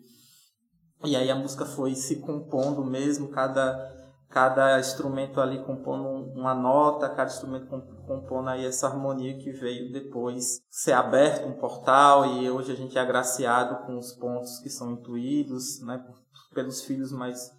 E 1.05 1.17
aí 1.17 1.31
a 1.31 1.37
música 1.37 1.65
foi 1.65 1.95
se 1.95 2.17
compondo 2.21 2.85
mesmo, 2.85 3.29
cada, 3.29 3.91
cada 4.29 4.79
instrumento 4.79 5.41
ali 5.41 5.65
compondo 5.65 6.09
uma 6.39 6.55
nota, 6.55 7.09
cada 7.09 7.31
instrumento 7.31 7.69
compondo 8.07 8.49
aí 8.49 8.67
essa 8.67 8.89
harmonia 8.89 9.39
que 9.39 9.53
veio 9.53 9.91
depois 9.93 10.61
ser 10.69 10.93
aberto 10.93 11.49
um 11.49 11.59
portal 11.59 12.27
e 12.27 12.51
hoje 12.51 12.73
a 12.73 12.77
gente 12.77 12.99
é 12.99 13.01
agraciado 13.01 13.87
com 13.87 13.97
os 13.97 14.13
pontos 14.13 14.59
que 14.59 14.69
são 14.69 14.93
intuídos, 14.93 15.81
né, 15.81 16.05
pelos 16.53 16.83
filhos 16.83 17.13
mais 17.13 17.51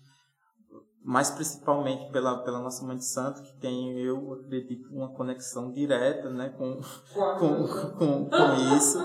mas 1.03 1.31
principalmente 1.31 2.11
pela, 2.11 2.43
pela 2.43 2.59
nossa 2.59 2.85
mãe 2.85 2.95
de 2.95 3.05
santo, 3.05 3.41
que 3.41 3.53
tem, 3.59 3.97
eu 3.99 4.33
acredito, 4.33 4.87
uma 4.93 5.09
conexão 5.09 5.71
direta 5.71 6.29
né, 6.29 6.49
com, 6.49 6.79
com, 7.13 7.67
com, 7.97 8.29
com 8.29 8.75
isso. 8.77 8.99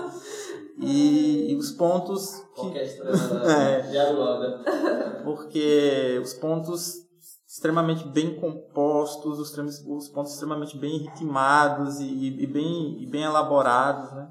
E, 0.79 1.51
e, 1.51 1.55
os 1.55 1.71
pontos. 1.71 2.35
Que, 2.53 2.61
Qualquer 2.61 2.83
estrela 2.83 3.17
é, 3.51 3.81
de 3.81 5.23
Porque 5.23 6.19
os 6.21 6.35
pontos 6.35 7.07
extremamente 7.47 8.07
bem 8.07 8.39
compostos, 8.39 9.39
os, 9.39 9.57
os 9.87 10.09
pontos 10.09 10.33
extremamente 10.33 10.77
bem 10.77 10.99
ritmados 10.99 11.99
e, 11.99 12.05
e, 12.05 12.45
bem, 12.45 13.01
e 13.01 13.07
bem 13.07 13.23
elaborados. 13.23 14.11
Né? 14.11 14.29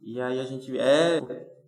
E 0.00 0.20
aí 0.20 0.40
a 0.40 0.44
gente 0.44 0.78
é 0.78 1.20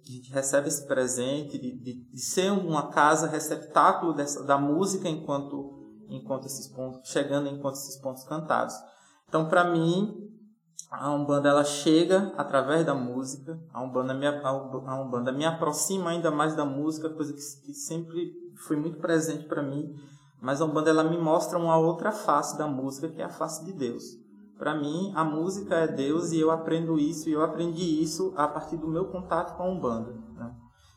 a 0.06 0.10
gente 0.10 0.32
recebe 0.32 0.68
esse 0.68 0.86
presente 0.86 1.58
de, 1.58 1.72
de, 1.78 2.10
de 2.10 2.20
ser 2.20 2.50
uma 2.50 2.88
casa 2.88 3.26
receptáculo 3.26 4.12
dessa, 4.12 4.42
da 4.44 4.58
música 4.58 5.08
enquanto 5.08 5.76
enquanto 6.10 6.46
esses 6.46 6.66
pontos 6.68 7.10
chegando 7.10 7.48
enquanto 7.48 7.74
esses 7.74 7.96
pontos 8.00 8.24
cantados. 8.24 8.74
Então, 9.28 9.46
para 9.46 9.70
mim, 9.70 10.28
a 10.90 11.10
umbanda 11.12 11.50
ela 11.50 11.64
chega 11.64 12.32
através 12.36 12.84
da 12.86 12.94
música. 12.94 13.60
A 13.72 13.82
umbanda 13.82 14.14
me 14.14 14.26
a 14.26 15.00
umbanda 15.02 15.30
me 15.30 15.44
aproxima 15.44 16.10
ainda 16.10 16.30
mais 16.30 16.56
da 16.56 16.64
música, 16.64 17.10
coisa 17.10 17.32
que, 17.32 17.66
que 17.66 17.74
sempre 17.74 18.32
foi 18.66 18.76
muito 18.76 18.98
presente 18.98 19.44
para 19.44 19.62
mim. 19.62 19.94
Mas 20.40 20.60
a 20.60 20.64
umbanda 20.64 20.88
ela 20.88 21.04
me 21.04 21.18
mostra 21.18 21.58
uma 21.58 21.76
outra 21.76 22.12
face 22.12 22.56
da 22.56 22.66
música, 22.66 23.08
que 23.08 23.20
é 23.20 23.24
a 23.24 23.28
face 23.28 23.64
de 23.64 23.72
Deus. 23.72 24.04
Para 24.58 24.74
mim, 24.74 25.12
a 25.14 25.22
música 25.22 25.76
é 25.76 25.86
Deus 25.86 26.32
e 26.32 26.40
eu 26.40 26.50
aprendo 26.50 26.98
isso, 26.98 27.28
e 27.28 27.32
eu 27.32 27.42
aprendi 27.42 28.02
isso 28.02 28.34
a 28.36 28.48
partir 28.48 28.76
do 28.76 28.88
meu 28.88 29.06
contato 29.06 29.56
com 29.56 29.62
a 29.62 29.70
Umbanda. 29.70 30.12
Né? 30.34 30.52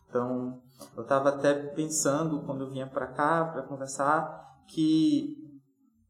Então, 0.10 0.60
eu 0.98 1.04
estava 1.04 1.30
até 1.30 1.54
pensando, 1.54 2.42
quando 2.42 2.64
eu 2.64 2.72
vinha 2.72 2.88
para 2.88 3.06
cá 3.08 3.46
para 3.46 3.62
conversar, 3.62 4.50
que 4.68 5.38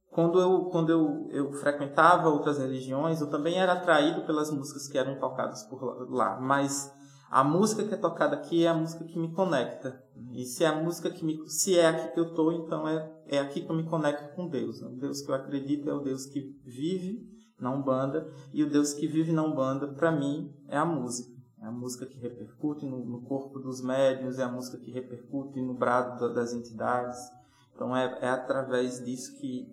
quando 0.09 0.39
eu, 0.39 0.65
quando 0.65 0.91
eu, 0.91 1.27
eu 1.29 1.51
frequentava 1.51 2.29
outras 2.29 2.57
religiões, 2.57 3.19
eu 3.19 3.29
também 3.29 3.59
era 3.59 3.73
atraído 3.73 4.25
pelas 4.25 4.49
músicas 4.49 4.87
que 4.87 4.97
eram 4.97 5.19
tocadas 5.19 5.63
por 5.63 6.09
lá, 6.09 6.39
mas 6.39 6.93
a 7.29 7.43
música 7.43 7.83
que 7.83 7.93
é 7.93 7.97
tocada 7.97 8.35
aqui 8.35 8.65
é 8.65 8.69
a 8.69 8.73
música 8.73 9.03
que 9.05 9.19
me 9.19 9.33
conecta. 9.33 10.03
E 10.33 10.45
se 10.45 10.63
é 10.63 10.67
a 10.67 10.81
música 10.81 11.09
que 11.09 11.23
me, 11.25 11.37
se 11.49 11.77
é 11.77 11.87
aqui 11.87 12.13
que 12.13 12.19
eu 12.19 12.29
estou, 12.29 12.51
então 12.51 12.87
é, 12.87 13.11
é 13.27 13.39
aqui 13.39 13.61
que 13.61 13.69
eu 13.69 13.75
me 13.75 13.83
conecto 13.83 14.35
com 14.35 14.47
Deus. 14.47 14.81
O 14.81 14.89
Deus 14.97 15.21
que 15.21 15.31
eu 15.31 15.35
acredito 15.35 15.89
é 15.89 15.93
o 15.93 15.99
Deus 15.99 16.25
que 16.25 16.41
vive 16.65 17.30
na 17.61 17.71
Umbanda, 17.71 18.27
e 18.51 18.63
o 18.63 18.69
Deus 18.69 18.93
que 18.93 19.07
vive 19.07 19.31
na 19.31 19.43
Umbanda, 19.43 19.87
para 19.87 20.11
mim, 20.11 20.53
é 20.67 20.77
a 20.77 20.85
música. 20.85 21.31
É 21.61 21.65
a 21.67 21.71
música 21.71 22.07
que 22.07 22.17
repercute 22.17 22.85
no, 22.87 23.05
no, 23.05 23.21
corpo 23.21 23.59
dos 23.59 23.83
médios, 23.83 24.39
é 24.39 24.43
a 24.43 24.51
música 24.51 24.79
que 24.79 24.89
repercute 24.89 25.61
no 25.61 25.75
brado 25.75 26.33
das 26.33 26.53
entidades. 26.53 27.19
Então 27.75 27.95
é, 27.95 28.17
é 28.19 28.29
através 28.29 29.03
disso 29.05 29.37
que 29.39 29.71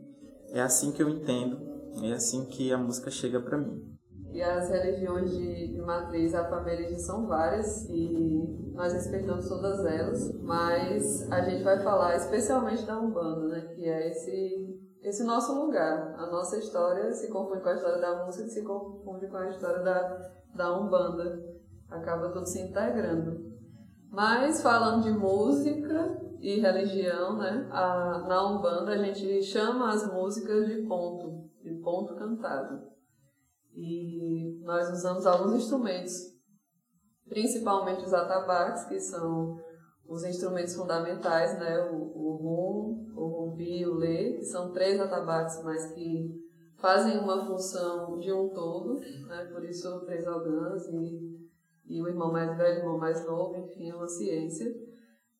é 0.50 0.61
assim 0.61 0.92
que 0.92 1.02
eu 1.02 1.09
entendo, 1.09 1.59
é 2.02 2.12
assim 2.12 2.45
que 2.45 2.71
a 2.71 2.76
música 2.76 3.11
chega 3.11 3.40
para 3.40 3.57
mim. 3.57 3.99
E 4.30 4.42
as 4.42 4.68
religiões 4.68 5.30
de, 5.30 5.68
de 5.68 5.80
matriz 5.80 6.35
afro 6.35 6.62
são 6.99 7.26
várias 7.26 7.88
e 7.88 8.71
nós 8.75 8.92
respeitamos 8.92 9.49
todas 9.49 9.85
elas, 9.87 10.38
mas 10.42 11.33
a 11.33 11.40
gente 11.40 11.62
vai 11.64 11.83
falar 11.83 12.16
especialmente 12.16 12.85
da 12.85 13.00
Umbanda, 13.00 13.49
né, 13.49 13.61
que 13.75 13.85
é 13.85 14.11
esse 14.11 14.78
esse 15.02 15.25
nosso 15.25 15.55
lugar. 15.55 16.14
A 16.17 16.26
nossa 16.26 16.57
história 16.59 17.12
se 17.12 17.28
confunde 17.28 17.62
com 17.62 17.69
a 17.69 17.75
história 17.75 18.00
da 18.00 18.25
música, 18.25 18.49
se 18.49 18.62
confunde 18.62 19.28
com 19.28 19.37
a 19.37 19.49
história 19.49 19.83
da, 19.83 20.31
da 20.55 20.78
Umbanda. 20.78 21.43
Acaba 21.88 22.31
tudo 22.31 22.47
se 22.47 22.61
integrando. 22.61 23.49
Mas 24.11 24.62
falando 24.62 25.02
de 25.02 25.11
música 25.11 26.19
e 26.40 26.61
religião, 26.61 27.37
né? 27.37 27.69
A, 27.71 28.25
na 28.26 28.50
Umbanda 28.50 28.93
a 28.93 28.99
gente 28.99 29.43
chama 29.43 29.93
as 29.93 30.11
músicas 30.12 30.67
de 30.67 30.83
ponto, 30.87 31.49
de 31.62 31.75
ponto 31.83 32.14
cantado. 32.14 32.88
E 33.75 34.61
nós 34.64 34.90
usamos 34.90 35.26
alguns 35.26 35.55
instrumentos, 35.55 36.14
principalmente 37.28 38.05
os 38.05 38.12
atabaques, 38.12 38.85
que 38.85 38.99
são 38.99 39.57
os 40.08 40.24
instrumentos 40.24 40.74
fundamentais, 40.74 41.58
né? 41.58 41.78
O, 41.90 41.96
o 41.96 42.36
rum, 42.36 43.12
o 43.14 43.26
rumbi 43.26 43.80
e 43.80 43.86
o 43.86 43.94
lê, 43.94 44.38
que 44.38 44.44
são 44.44 44.72
três 44.72 44.98
atabaques, 44.98 45.62
mas 45.62 45.92
que 45.92 46.34
fazem 46.78 47.18
uma 47.18 47.44
função 47.44 48.18
de 48.18 48.32
um 48.32 48.48
todo, 48.48 48.94
né? 48.94 49.44
Por 49.52 49.62
isso 49.64 50.00
três 50.06 50.26
orgãs 50.26 50.86
e, 50.88 51.38
e 51.86 52.02
o 52.02 52.08
irmão 52.08 52.32
mais 52.32 52.56
velho, 52.56 52.76
o 52.76 52.80
irmão 52.80 52.98
mais 52.98 53.24
novo, 53.26 53.56
enfim, 53.58 53.90
é 53.90 53.94
uma 53.94 54.08
ciência. 54.08 54.66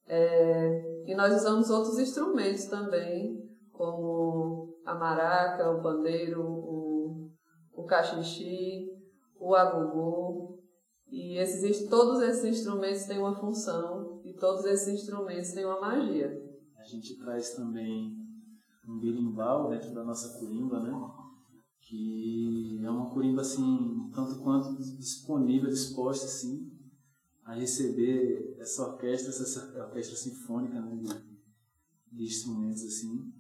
É, 0.07 1.03
e 1.07 1.15
nós 1.15 1.35
usamos 1.35 1.71
outros 1.71 1.99
instrumentos 1.99 2.67
também, 2.67 3.43
como 3.73 4.77
a 4.85 4.95
maraca, 4.95 5.71
o 5.71 5.83
pandeiro, 5.83 6.43
o, 6.43 7.31
o 7.73 7.85
cachixi, 7.85 8.87
o 9.41 9.55
agogô. 9.55 10.59
E 11.11 11.39
esses, 11.39 11.89
todos 11.89 12.21
esses 12.21 12.45
instrumentos 12.45 13.05
têm 13.05 13.19
uma 13.19 13.35
função 13.35 14.08
todos 14.39 14.65
esses 14.65 14.89
instrumentos 14.89 15.53
têm 15.53 15.65
uma 15.65 15.81
magia. 15.81 16.43
A 16.77 16.85
gente 16.85 17.19
traz 17.19 17.55
também 17.55 18.17
um 18.87 18.99
berimbau 18.99 19.69
dentro 19.69 19.93
da 19.93 20.05
nossa 20.05 20.39
curimba, 20.39 20.81
né? 20.81 20.93
Que 21.81 22.81
é 22.83 22.91
uma 22.91 23.11
curimba 23.11 23.43
assim, 23.43 24.11
tanto 24.15 24.41
quanto 24.41 24.77
disponível, 24.77 25.69
disposta 25.69 26.27
assim 26.27 26.73
a 27.45 27.55
receber 27.55 28.57
essa 28.59 28.83
orquestra, 28.87 29.31
essa 29.31 29.85
orquestra 29.85 30.17
sinfônica, 30.17 30.81
né? 30.81 30.97
De, 30.97 32.17
de 32.17 32.25
instrumentos 32.25 32.85
assim. 32.85 33.33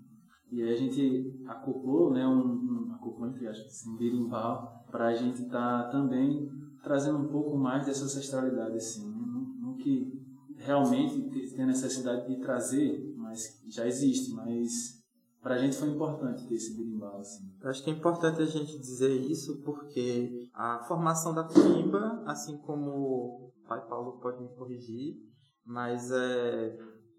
E 0.50 0.62
aí 0.62 0.72
a 0.72 0.76
gente 0.76 1.42
acoplou, 1.46 2.12
né? 2.12 2.26
Um, 2.26 2.88
um 2.88 2.92
acoplou 2.94 3.28
entre 3.28 3.46
aspas, 3.46 3.66
assim, 3.66 3.90
um 3.90 3.96
berimbau 3.96 4.84
para 4.90 5.08
a 5.08 5.14
gente 5.14 5.42
estar 5.42 5.84
tá 5.84 5.90
também 5.90 6.50
trazendo 6.82 7.18
um 7.18 7.28
pouco 7.28 7.56
mais 7.56 7.84
dessa 7.84 8.04
ancestralidade 8.04 8.76
assim, 8.76 9.10
né? 9.10 9.16
no, 9.16 9.40
no 9.60 9.76
que 9.76 10.27
realmente 10.58 11.54
tem 11.54 11.66
necessidade 11.66 12.26
de 12.26 12.40
trazer, 12.40 13.14
mas 13.16 13.62
já 13.68 13.86
existe, 13.86 14.32
mas 14.32 14.98
para 15.40 15.54
a 15.54 15.58
gente 15.58 15.76
foi 15.76 15.88
importante 15.88 16.46
ter 16.46 16.54
esse 16.54 16.76
berimbau. 16.76 17.20
Assim. 17.20 17.50
Acho 17.62 17.82
que 17.82 17.90
é 17.90 17.92
importante 17.92 18.42
a 18.42 18.46
gente 18.46 18.78
dizer 18.78 19.12
isso 19.12 19.62
porque 19.62 20.48
a 20.52 20.84
formação 20.86 21.34
da 21.34 21.44
curimba, 21.44 22.22
assim 22.26 22.58
como 22.58 22.90
o 22.90 23.52
pai 23.66 23.80
Paulo 23.86 24.18
pode 24.20 24.42
me 24.42 24.48
corrigir, 24.56 25.16
mas 25.64 26.10
é, 26.10 26.78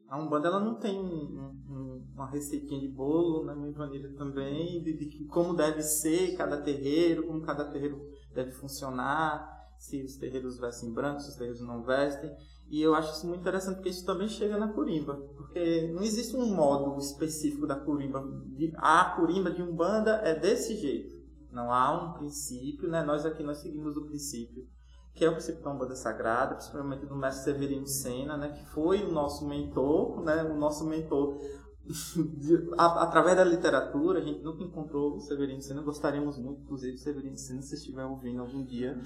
a 0.10 0.19
Umbanda 0.19 0.48
ela 0.48 0.60
não 0.60 0.75
tem 0.75 1.00
um, 1.00 1.53
um, 1.69 2.08
uma 2.13 2.29
receitinha 2.29 2.79
de 2.79 2.88
bolo, 2.88 3.46
né, 3.46 3.53
uma 3.53 3.72
maneira 3.72 4.12
também, 4.15 4.81
de, 4.81 4.98
de, 4.98 5.25
como 5.25 5.55
deve 5.55 5.81
ser 5.81 6.36
cada 6.36 6.62
terreiro, 6.62 7.27
como 7.27 7.41
cada 7.41 7.65
terreiro 7.65 8.01
deve 8.34 8.51
funcionar, 8.51 9.48
se 9.77 10.03
os 10.03 10.17
terreiros 10.17 10.60
vestem 10.60 10.91
brancos, 10.91 11.24
se 11.24 11.29
os 11.29 11.36
terreiros 11.36 11.62
não 11.62 11.84
vestem. 11.84 12.29
E 12.69 12.81
eu 12.81 12.93
acho 12.93 13.13
isso 13.13 13.27
muito 13.27 13.41
interessante 13.41 13.75
porque 13.75 13.89
isso 13.89 14.05
também 14.05 14.27
chega 14.27 14.57
na 14.57 14.67
curimba. 14.67 15.15
Porque 15.35 15.91
não 15.93 16.03
existe 16.03 16.35
um 16.35 16.45
modo 16.53 16.99
específico 16.99 17.65
da 17.65 17.75
curimba. 17.75 18.23
A 18.77 19.15
curimba 19.15 19.49
de 19.49 19.63
Umbanda 19.63 20.21
é 20.23 20.35
desse 20.35 20.75
jeito. 20.77 21.17
Não 21.51 21.73
há 21.73 21.91
um 21.91 22.13
princípio, 22.13 22.88
né? 22.88 23.03
Nós 23.03 23.25
aqui 23.25 23.41
nós 23.41 23.57
seguimos 23.57 23.97
o 23.97 24.05
princípio, 24.05 24.67
que 25.15 25.25
é 25.25 25.29
o 25.29 25.31
princípio 25.31 25.63
da 25.63 25.71
Umbanda 25.71 25.95
Sagrada, 25.95 26.55
principalmente 26.55 27.07
do 27.07 27.15
mestre 27.15 27.51
Severino 27.51 27.88
Sena, 27.88 28.38
né? 28.38 28.49
Que 28.49 28.63
foi 28.67 29.03
o 29.03 29.11
nosso 29.11 29.47
mentor, 29.47 30.21
né? 30.21 30.43
O 30.43 30.55
nosso 30.55 30.85
mentor 30.85 31.39
através 32.77 33.36
da 33.36 33.43
literatura, 33.43 34.19
a 34.19 34.22
gente 34.22 34.43
nunca 34.43 34.63
encontrou 34.63 35.15
o 35.15 35.19
Severino 35.19 35.62
Sena, 35.62 35.81
gostaríamos 35.81 36.38
muito, 36.38 36.62
inclusive, 36.62 36.93
do 36.93 37.00
Severino 37.00 37.38
Sena, 37.38 37.62
se 37.63 37.74
estiver 37.75 38.05
ouvindo 38.05 38.41
algum 38.41 38.63
dia. 38.63 39.00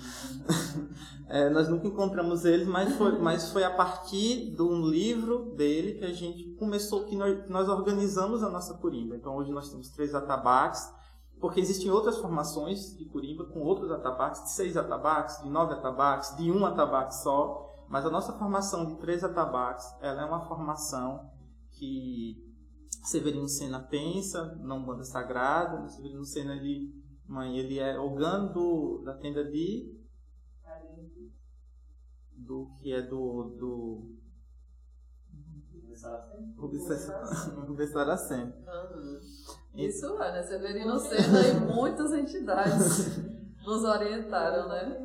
é, 1.30 1.50
nós 1.50 1.70
nunca 1.70 1.88
encontramos 1.88 2.44
ele, 2.44 2.66
mas 2.66 2.94
foi, 2.96 3.18
mas 3.20 3.52
foi 3.52 3.64
a 3.64 3.72
partir 3.72 4.54
de 4.54 4.62
um 4.62 4.86
livro 4.86 5.54
dele 5.56 5.94
que 5.94 6.04
a 6.04 6.12
gente 6.12 6.56
começou, 6.56 7.06
que 7.06 7.16
nós, 7.16 7.50
nós 7.50 7.70
organizamos 7.70 8.44
a 8.44 8.50
nossa 8.50 8.74
curimba. 8.74 9.16
Então, 9.16 9.38
hoje 9.38 9.52
nós 9.52 9.70
temos 9.70 9.90
três 9.90 10.14
atabaques, 10.14 10.92
porque 11.40 11.62
existem 11.62 11.90
outras 11.90 12.18
formações 12.18 12.98
de 12.98 13.06
curimba 13.06 13.46
com 13.46 13.62
outros 13.62 13.92
atabaques, 13.92 14.44
de 14.44 14.52
seis 14.52 14.76
atabaques, 14.76 15.42
de 15.42 15.50
nove 15.50 15.74
atabaques, 15.74 16.36
de 16.36 16.52
um 16.52 16.66
atabaque 16.66 17.16
só, 17.16 17.70
mas 17.88 18.06
a 18.06 18.10
nossa 18.10 18.34
formação 18.34 18.86
de 18.86 18.96
três 18.96 19.24
atabaques, 19.24 19.86
ela 20.02 20.22
é 20.22 20.26
uma 20.26 20.42
formação 20.42 21.32
que 21.72 22.53
Severino 23.04 23.48
Sena 23.50 23.82
pensa 23.82 24.56
na 24.62 24.76
Umbanda 24.76 25.04
Sagrada. 25.04 25.80
Né? 25.82 25.90
Severino 25.90 26.24
Sena, 26.24 26.56
ele, 26.56 26.94
mãe, 27.28 27.58
ele 27.58 27.78
é 27.80 28.00
organo 28.00 28.54
do, 28.54 29.04
da 29.04 29.14
tenda 29.14 29.44
de... 29.44 30.02
Do 32.36 32.72
que 32.80 32.92
é 32.92 33.02
do... 33.02 33.56
do 33.60 34.16
Rubens 37.68 37.92
Saracen. 37.92 38.54
Uhum. 38.64 39.20
Isso 39.76 40.22
é, 40.22 40.32
né? 40.32 40.44
Severino 40.44 41.00
Sena 41.00 41.48
e 41.48 41.60
muitas 41.74 42.12
entidades 42.14 43.18
nos 43.66 43.84
orientaram, 43.84 44.70
né? 44.70 45.04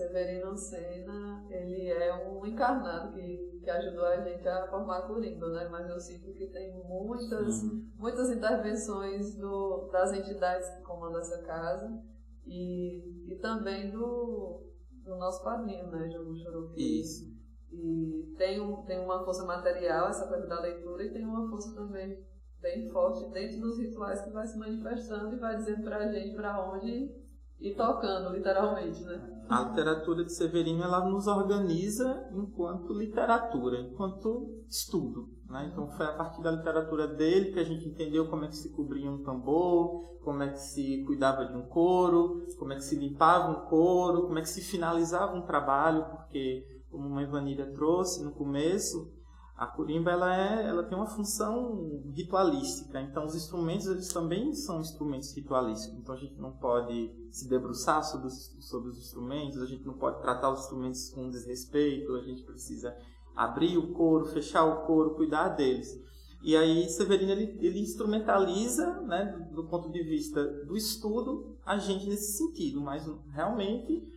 Severino 0.00 0.56
Senna, 0.56 1.46
ele 1.50 1.88
é 1.88 2.26
um 2.26 2.46
encarnado 2.46 3.12
que, 3.12 3.60
que 3.62 3.68
ajudou 3.68 4.06
a 4.06 4.20
gente 4.22 4.48
a 4.48 4.66
formar 4.68 5.02
Corimba, 5.02 5.50
né? 5.50 5.68
Mas 5.70 5.90
eu 5.90 6.00
sinto 6.00 6.32
que 6.32 6.46
tem 6.46 6.72
muitas, 6.84 7.62
muitas 7.98 8.30
intervenções 8.30 9.36
do, 9.36 9.90
das 9.92 10.14
entidades 10.14 10.70
que 10.70 10.82
comandam 10.82 11.20
essa 11.20 11.42
casa 11.42 12.02
e, 12.46 13.30
e 13.30 13.36
também 13.40 13.90
do, 13.90 14.66
do 15.04 15.16
nosso 15.16 15.44
padrinho, 15.44 15.86
né? 15.88 16.08
Jogo. 16.08 16.72
Isso. 16.76 17.38
E 17.70 18.34
tem, 18.38 18.58
um, 18.58 18.82
tem 18.84 18.98
uma 18.98 19.22
força 19.22 19.44
material, 19.44 20.08
essa 20.08 20.26
coisa 20.26 20.46
da 20.46 20.60
leitura, 20.60 21.04
e 21.04 21.12
tem 21.12 21.26
uma 21.26 21.48
força 21.50 21.74
também 21.74 22.24
bem 22.58 22.88
forte 22.88 23.30
dentro 23.32 23.60
dos 23.60 23.78
rituais 23.78 24.22
que 24.22 24.30
vai 24.30 24.46
se 24.46 24.58
manifestando 24.58 25.34
e 25.34 25.38
vai 25.38 25.56
dizendo 25.56 25.82
pra 25.82 26.10
gente 26.10 26.34
pra 26.34 26.70
onde 26.70 27.14
ir 27.60 27.74
tocando, 27.74 28.34
literalmente, 28.34 29.02
né? 29.04 29.39
A 29.50 29.62
literatura 29.68 30.24
de 30.24 30.32
Severino 30.32 30.84
ela 30.84 31.04
nos 31.04 31.26
organiza 31.26 32.28
enquanto 32.32 32.94
literatura, 32.94 33.80
enquanto 33.80 34.62
estudo. 34.68 35.28
Né? 35.48 35.68
Então 35.72 35.90
foi 35.90 36.06
a 36.06 36.12
partir 36.12 36.40
da 36.40 36.52
literatura 36.52 37.08
dele 37.08 37.52
que 37.52 37.58
a 37.58 37.64
gente 37.64 37.88
entendeu 37.88 38.28
como 38.28 38.44
é 38.44 38.48
que 38.48 38.56
se 38.56 38.70
cobria 38.70 39.10
um 39.10 39.24
tambor, 39.24 40.18
como 40.22 40.42
é 40.42 40.50
que 40.50 40.60
se 40.60 41.02
cuidava 41.04 41.46
de 41.46 41.56
um 41.56 41.66
coro, 41.66 42.46
como 42.58 42.72
é 42.72 42.76
que 42.76 42.84
se 42.84 42.94
limpava 42.94 43.50
um 43.50 43.68
coro, 43.68 44.22
como 44.22 44.38
é 44.38 44.42
que 44.42 44.48
se 44.48 44.60
finalizava 44.60 45.34
um 45.34 45.42
trabalho, 45.42 46.04
porque 46.10 46.64
como 46.88 47.06
a 47.06 47.10
mãe 47.10 47.26
Vanilla 47.26 47.66
trouxe 47.72 48.22
no 48.22 48.30
começo, 48.30 49.12
a 49.60 49.66
curimba 49.66 50.10
ela 50.10 50.34
é, 50.34 50.68
ela 50.68 50.82
tem 50.82 50.96
uma 50.96 51.06
função 51.06 52.02
ritualística. 52.14 52.98
Então 52.98 53.26
os 53.26 53.34
instrumentos 53.34 53.86
eles 53.88 54.08
também 54.08 54.54
são 54.54 54.80
instrumentos 54.80 55.36
ritualísticos. 55.36 55.98
Então 55.98 56.14
a 56.14 56.18
gente 56.18 56.40
não 56.40 56.52
pode 56.52 57.12
se 57.30 57.46
debruçar 57.46 58.02
sobre 58.02 58.28
os, 58.28 58.56
sobre 58.58 58.88
os 58.88 58.96
instrumentos, 58.96 59.60
a 59.60 59.66
gente 59.66 59.84
não 59.84 59.92
pode 59.92 60.22
tratar 60.22 60.50
os 60.50 60.60
instrumentos 60.60 61.10
com 61.10 61.28
desrespeito, 61.28 62.14
a 62.14 62.22
gente 62.22 62.42
precisa 62.42 62.96
abrir 63.36 63.76
o 63.76 63.92
couro, 63.92 64.24
fechar 64.24 64.64
o 64.64 64.86
couro, 64.86 65.14
cuidar 65.14 65.50
deles. 65.50 66.02
E 66.42 66.56
aí 66.56 66.88
Severino 66.88 67.32
ele, 67.32 67.58
ele 67.60 67.80
instrumentaliza, 67.80 69.02
né, 69.02 69.46
do 69.52 69.64
ponto 69.64 69.90
de 69.90 70.02
vista 70.02 70.42
do 70.64 70.74
estudo, 70.74 71.58
a 71.66 71.76
gente 71.76 72.08
nesse 72.08 72.38
sentido, 72.38 72.80
mas 72.80 73.06
realmente 73.28 74.10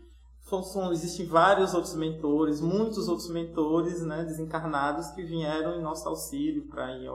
são, 0.62 0.92
existem 0.92 1.26
vários 1.26 1.74
outros 1.74 1.96
mentores, 1.96 2.62
muitos 2.62 3.08
outros 3.08 3.30
mentores 3.30 4.02
né, 4.02 4.24
desencarnados 4.24 5.10
que 5.12 5.24
vieram 5.24 5.76
em 5.76 5.82
nosso 5.82 6.08
auxílio 6.08 6.68
para 6.68 6.92
ir, 6.98 7.10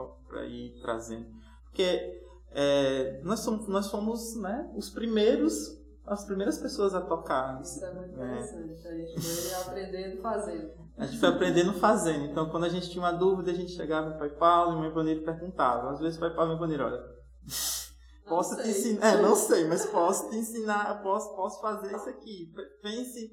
ir 0.49 0.81
trazendo. 0.81 1.27
Porque 1.65 2.21
é, 2.51 3.21
nós, 3.23 3.41
somos, 3.41 3.67
nós 3.67 3.89
fomos 3.89 4.35
né, 4.35 4.69
os 4.75 4.89
primeiros, 4.89 5.79
as 6.05 6.25
primeiras 6.25 6.57
pessoas 6.57 6.93
a 6.93 7.01
tocar. 7.01 7.61
Isso 7.61 7.85
é 7.85 7.93
muito 7.93 8.13
interessante. 8.13 8.87
A 8.87 8.95
gente 8.97 9.21
foi 9.21 9.53
aprendendo 9.53 10.21
fazendo. 10.21 10.71
A 10.97 11.05
gente 11.05 11.19
foi 11.19 11.29
aprendendo 11.29 11.73
fazendo. 11.73 12.25
Então, 12.25 12.49
quando 12.49 12.65
a 12.65 12.69
gente 12.69 12.89
tinha 12.89 13.01
uma 13.01 13.13
dúvida, 13.13 13.51
a 13.51 13.53
gente 13.53 13.71
chegava 13.71 14.09
no 14.09 14.17
Pai 14.17 14.29
Paulo 14.29 14.73
e 14.73 14.75
o 14.75 14.81
meu 14.81 14.93
Vaneiro 14.93 15.23
perguntava. 15.23 15.91
Às 15.91 15.99
vezes 15.99 16.17
o 16.17 16.19
Pai 16.19 16.33
Paulo 16.33 16.51
e 16.51 16.55
o 16.55 16.57
meu 16.57 16.59
Vaneiro, 16.59 16.83
olha, 16.83 17.01
posso 18.29 18.55
te 18.55 18.69
ensinar. 18.69 19.07
É, 19.07 19.21
não 19.21 19.35
sei, 19.35 19.67
mas 19.67 19.85
posso 19.85 20.29
te 20.29 20.37
ensinar, 20.37 21.01
posso, 21.01 21.35
posso 21.35 21.59
fazer 21.59 21.95
isso 21.95 22.09
aqui. 22.09 22.53
Pense 22.81 23.31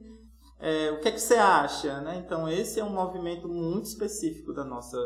é, 0.59 0.91
o 0.91 1.01
que 1.01 1.09
é 1.09 1.13
que 1.13 1.21
você 1.21 1.35
acha, 1.35 2.01
né? 2.01 2.17
Então 2.17 2.49
esse 2.49 2.81
é 2.81 2.85
um 2.85 2.93
movimento 2.93 3.49
muito 3.49 3.85
específico 3.85 4.53
da 4.53 4.65
nossa 4.65 4.99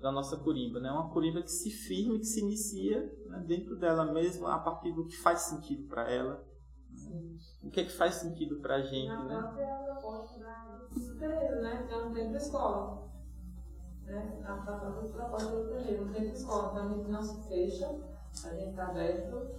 da 0.00 0.12
nossa 0.12 0.36
curimba, 0.36 0.78
né? 0.78 0.92
Uma 0.92 1.10
curimba 1.10 1.42
que 1.42 1.50
se 1.50 1.70
firma, 1.70 2.18
que 2.18 2.24
se 2.24 2.40
inicia 2.40 3.00
né? 3.26 3.42
dentro 3.46 3.76
dela 3.76 4.04
mesma 4.12 4.54
a 4.54 4.58
partir 4.60 4.92
do 4.92 5.04
que 5.04 5.16
faz 5.16 5.40
sentido 5.40 5.88
para 5.88 6.08
ela. 6.08 6.44
Sim. 6.94 7.36
O 7.64 7.70
que 7.70 7.80
é 7.80 7.84
que 7.84 7.92
faz 7.92 8.14
sentido 8.14 8.60
para 8.60 8.76
a 8.76 8.82
gente, 8.82 9.08
Na 9.08 9.24
né? 9.24 9.40
própria 9.40 9.76
proposta 9.84 10.38
da 10.38 10.88
terreiro, 11.18 11.62
né? 11.62 11.88
Um 12.06 12.12
tempo 12.12 12.36
escola. 12.36 13.08
Né? 14.04 14.40
A 14.46 14.54
própria 14.58 15.08
proposta 15.08 15.50
do 15.50 15.68
terreiro, 15.68 16.04
um 16.04 16.12
tempo 16.12 16.32
escola. 16.32 16.70
Então 16.70 16.84
a 16.84 16.88
gente 16.94 17.10
não 17.10 17.22
se 17.22 17.48
fecha 17.48 18.00
a 18.44 18.54
gente 18.54 18.70
está 18.70 18.88
aberto. 18.88 19.50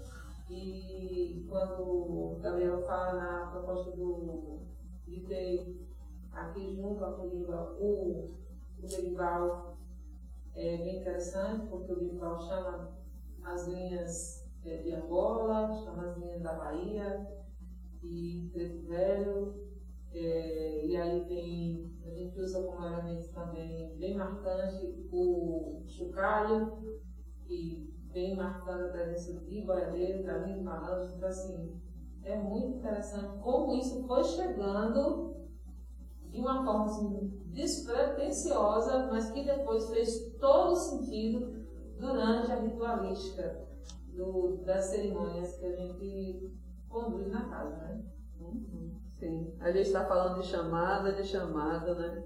E 0.50 1.46
quando 1.48 1.82
o 1.82 2.40
Gabriel 2.42 2.82
fala 2.82 3.14
na 3.14 3.52
proposta 3.52 3.92
do, 3.92 4.62
de 5.06 5.20
ter 5.22 5.88
aqui 6.32 6.76
junto 6.76 7.04
a 7.06 7.14
Colimba 7.14 7.76
o, 7.80 8.30
o 8.80 8.88
Berival, 8.88 9.78
é 10.56 10.78
bem 10.78 11.02
interessante, 11.02 11.68
porque 11.68 11.92
o 11.92 11.96
Berival 11.98 12.40
chama 12.40 12.98
as 13.44 13.68
linhas 13.68 14.50
é, 14.66 14.78
de 14.78 14.94
Angola, 14.94 15.72
chama 15.84 16.08
as 16.08 16.18
linhas 16.18 16.42
da 16.42 16.54
Bahia 16.54 17.28
e 18.04 18.50
Preto 18.52 18.88
Velho. 18.88 19.70
É, 20.12 20.86
e 20.88 20.98
aí 20.98 21.26
tem, 21.26 21.96
a 22.04 22.10
gente 22.10 22.40
usa 22.40 22.64
como 22.64 22.84
elemento 22.84 23.32
também 23.32 23.96
bem 23.98 24.18
marcante 24.18 25.08
o 25.12 25.84
chocalho, 25.86 26.98
que 27.46 27.99
bem 28.12 28.36
marcando 28.36 28.86
a 28.86 28.90
presença 28.90 29.40
de 29.42 29.62
boiadeiro, 29.62 30.24
caminho 30.24 30.58
de 30.58 30.64
malandro. 30.64 31.14
Então, 31.16 31.30
assim, 31.30 31.80
é 32.24 32.36
muito 32.38 32.78
interessante 32.78 33.40
como 33.40 33.76
isso 33.76 34.06
foi 34.06 34.24
chegando 34.24 35.36
de 36.30 36.40
uma 36.40 36.64
forma 36.64 36.86
assim, 36.86 37.42
despretensiosa, 37.48 39.08
mas 39.08 39.32
que 39.32 39.44
depois 39.44 39.90
fez 39.90 40.36
todo 40.40 40.76
sentido 40.76 41.66
durante 41.98 42.52
a 42.52 42.60
ritualística 42.60 43.68
do, 44.14 44.58
das 44.66 44.86
cerimônias 44.86 45.58
que 45.58 45.66
a 45.66 45.76
gente 45.76 46.54
conduz 46.88 47.28
na 47.28 47.50
casa, 47.50 47.76
né? 47.78 48.04
Uhum. 48.40 48.92
Sim. 49.18 49.54
A 49.60 49.72
gente 49.72 49.88
está 49.88 50.06
falando 50.06 50.42
de 50.42 50.48
chamada, 50.48 51.14
de 51.14 51.24
chamada, 51.24 51.96
né? 51.96 52.24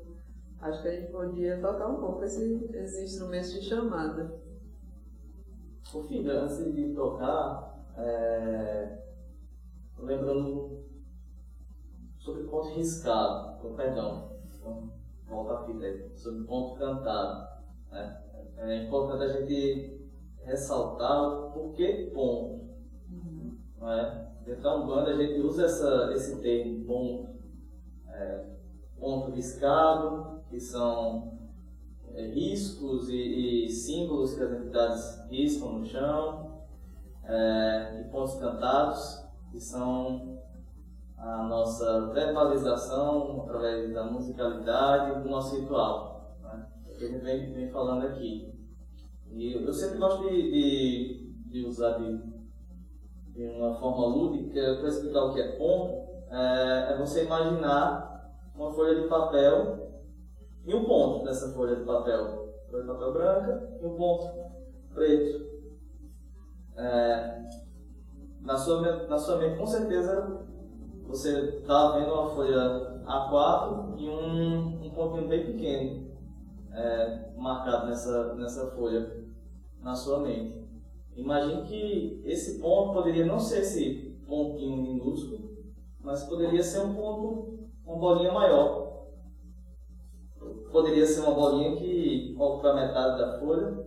Acho 0.60 0.82
que 0.82 0.88
a 0.88 0.92
gente 0.92 1.12
podia 1.12 1.60
tocar 1.60 1.88
um 1.90 2.00
pouco 2.00 2.24
esse, 2.24 2.70
esses 2.74 3.12
instrumentos 3.12 3.54
de 3.54 3.62
chamada. 3.62 4.42
Por 5.92 6.06
fim, 6.06 6.28
antes 6.28 6.74
de 6.74 6.94
tocar, 6.94 7.86
é, 7.98 9.04
lembrando 10.00 10.84
sobre 12.18 12.44
ponto 12.44 12.70
riscado, 12.70 13.60
oh, 13.64 13.74
perdão, 13.76 14.32
volta 15.28 15.54
a 15.54 15.66
fita 15.66 15.86
aí, 15.86 16.12
sobre 16.16 16.44
ponto 16.46 16.80
cantado. 16.80 17.48
Né? 17.92 18.24
É 18.58 18.84
importante 18.84 19.24
a 19.24 19.28
gente 19.28 20.10
ressaltar 20.44 21.52
por 21.52 21.74
que 21.74 22.12
ponto. 22.14 22.64
Uhum. 23.10 23.58
Não 23.80 23.92
é? 23.92 24.32
Dentro 24.46 24.64
da 24.64 24.76
Umbanda 24.76 25.12
a 25.12 25.16
gente 25.16 25.40
usa 25.40 25.66
essa, 25.66 26.12
esse 26.14 26.42
termo 26.42 26.86
ponto, 26.86 27.40
é, 28.10 28.46
ponto 29.00 29.32
riscado, 29.32 30.44
que 30.50 30.60
são 30.60 31.33
é, 32.16 32.28
riscos 32.28 33.10
e, 33.10 33.66
e, 33.66 33.70
símbolos 33.70 34.36
que 34.36 34.44
as 34.44 34.52
entidades 34.52 35.30
riscam 35.30 35.80
no 35.80 35.86
chão, 35.86 36.64
é, 37.26 38.02
e 38.02 38.12
pontos 38.12 38.36
cantados, 38.36 39.24
que 39.52 39.60
são 39.60 40.40
a 41.18 41.44
nossa 41.44 42.12
verbalização 42.14 43.44
através 43.44 43.94
da 43.94 44.04
musicalidade 44.04 45.24
do 45.24 45.30
nosso 45.30 45.60
ritual, 45.60 46.38
né? 46.44 46.68
que 46.98 47.06
a 47.06 47.08
gente 47.08 47.24
vem, 47.24 47.54
vem 47.54 47.72
falando 47.72 48.06
aqui. 48.08 48.54
E 49.32 49.54
eu 49.54 49.74
sempre 49.74 49.98
gosto 49.98 50.30
de, 50.30 50.52
de, 50.52 51.34
de 51.48 51.66
usar 51.66 51.98
de, 51.98 52.22
de, 53.34 53.46
uma 53.46 53.74
forma 53.76 54.06
lúdica 54.06 54.78
para 54.80 54.90
explicar 54.90 55.24
o 55.24 55.34
que 55.34 55.42
é 55.42 55.58
ponto, 55.58 56.04
é, 56.30 56.94
é 56.94 56.98
você 56.98 57.26
imaginar 57.26 58.32
uma 58.54 58.72
folha 58.72 59.02
de 59.02 59.08
papel 59.08 59.83
e 60.66 60.74
um 60.74 60.86
ponto 60.86 61.26
dessa 61.26 61.54
folha 61.54 61.76
de 61.76 61.84
papel. 61.84 62.54
Folha 62.70 62.84
de 62.84 62.88
papel 62.88 63.14
branca 63.14 63.78
e 63.82 63.86
um 63.86 63.96
ponto 63.96 64.26
preto. 64.94 65.54
É, 66.76 67.42
na, 68.42 68.58
sua, 68.58 69.08
na 69.08 69.18
sua 69.18 69.38
mente, 69.38 69.58
com 69.58 69.66
certeza, 69.66 70.46
você 71.06 71.60
está 71.60 71.98
vendo 71.98 72.14
uma 72.14 72.30
folha 72.30 73.04
A4 73.06 74.00
e 74.00 74.10
um, 74.10 74.86
um 74.86 74.92
pontinho 74.92 75.28
bem 75.28 75.46
pequeno 75.46 76.12
é, 76.72 77.32
marcado 77.38 77.88
nessa, 77.88 78.34
nessa 78.36 78.72
folha 78.72 79.24
na 79.82 79.96
sua 79.96 80.20
mente. 80.20 80.64
Imagine 81.16 81.64
que 81.64 82.22
esse 82.26 82.60
ponto 82.60 82.94
poderia 82.94 83.26
não 83.26 83.40
ser 83.40 83.60
esse 83.60 84.18
pontinho 84.26 84.78
minúsculo, 84.78 85.52
mas 86.00 86.24
poderia 86.24 86.64
ser 86.64 86.80
um 86.82 86.96
ponto, 86.96 87.70
uma 87.86 87.98
bolinha 87.98 88.32
maior. 88.32 88.93
Poderia 90.74 91.06
ser 91.06 91.22
uma 91.22 91.36
bolinha 91.36 91.76
que 91.76 92.36
ocupa 92.36 92.74
metade 92.74 93.20
da 93.20 93.38
folha, 93.38 93.78